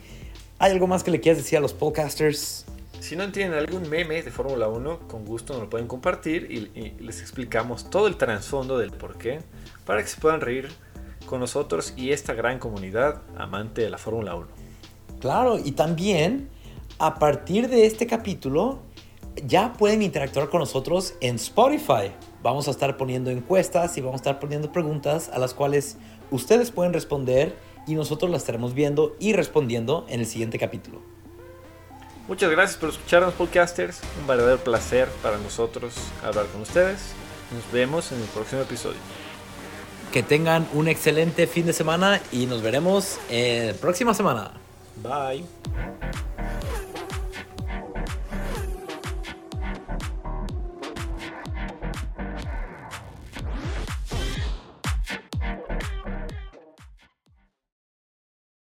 ¿hay 0.59 0.72
algo 0.72 0.88
más 0.88 1.04
que 1.04 1.12
le 1.12 1.20
quieras 1.20 1.40
decir 1.40 1.57
a 1.57 1.61
los 1.61 1.72
podcasters? 1.72 2.64
Si 2.98 3.14
no 3.14 3.22
entienden 3.22 3.61
algún 3.61 3.88
meme 3.88 4.24
de 4.24 4.30
Fórmula 4.33 4.66
1, 4.66 5.07
con 5.07 5.24
gusto 5.24 5.52
nos 5.52 5.62
lo 5.62 5.70
pueden 5.70 5.87
compartir 5.87 6.50
y, 6.50 6.76
y 6.76 6.96
les 6.98 7.20
explicamos 7.20 7.90
todo 7.90 8.09
el 8.09 8.16
trasfondo 8.16 8.76
del 8.76 8.90
por 8.90 9.18
qué 9.18 9.38
para 9.87 10.02
que 10.02 10.09
se 10.09 10.20
puedan 10.20 10.40
reír 10.40 10.68
con 11.26 11.38
nosotros 11.38 11.94
y 11.96 12.11
esta 12.11 12.35
gran 12.35 12.59
comunidad 12.59 13.22
amante 13.37 13.83
de 13.83 13.90
la 13.90 13.98
Fórmula 13.98 14.35
1. 14.35 14.48
Claro, 15.20 15.61
y 15.62 15.72
también 15.72 16.48
a 16.98 17.14
partir 17.16 17.68
de 17.68 17.87
este 17.87 18.07
capítulo 18.07 18.78
ya 19.46 19.72
pueden 19.72 20.02
interactuar 20.02 20.48
con 20.48 20.61
nosotros 20.61 21.14
en 21.20 21.37
Spotify. 21.37 22.12
Vamos 22.42 22.68
a 22.68 22.70
estar 22.70 22.96
poniendo 22.96 23.30
encuestas 23.30 23.96
y 23.96 24.00
vamos 24.00 24.14
a 24.14 24.22
estar 24.22 24.38
poniendo 24.38 24.70
preguntas 24.70 25.30
a 25.33 25.38
las 25.38 25.54
cuales 25.54 25.96
ustedes 26.30 26.70
pueden 26.70 26.92
responder 26.92 27.57
y 27.87 27.94
nosotros 27.94 28.30
las 28.30 28.42
estaremos 28.42 28.74
viendo 28.74 29.16
y 29.18 29.33
respondiendo 29.33 30.07
en 30.09 30.20
el 30.20 30.26
siguiente 30.26 30.59
capítulo. 30.59 31.00
Muchas 32.28 32.50
gracias 32.50 32.78
por 32.78 32.88
escucharnos, 32.88 33.35
podcasters. 33.35 34.00
Un 34.20 34.26
verdadero 34.26 34.59
placer 34.59 35.09
para 35.22 35.37
nosotros 35.37 35.94
hablar 36.22 36.46
con 36.46 36.62
ustedes. 36.62 37.12
Nos 37.52 37.70
vemos 37.70 38.12
en 38.12 38.20
el 38.20 38.28
próximo 38.28 38.62
episodio. 38.62 38.98
Que 40.11 40.22
tengan 40.22 40.66
un 40.72 40.88
excelente 40.88 41.46
fin 41.46 41.66
de 41.66 41.72
semana 41.72 42.20
y 42.33 42.46
nos 42.46 42.62
veremos 42.62 43.18
en 43.28 43.68
la 43.68 43.74
próxima 43.74 44.14
semana. 44.14 44.52
Bye. 45.02 45.44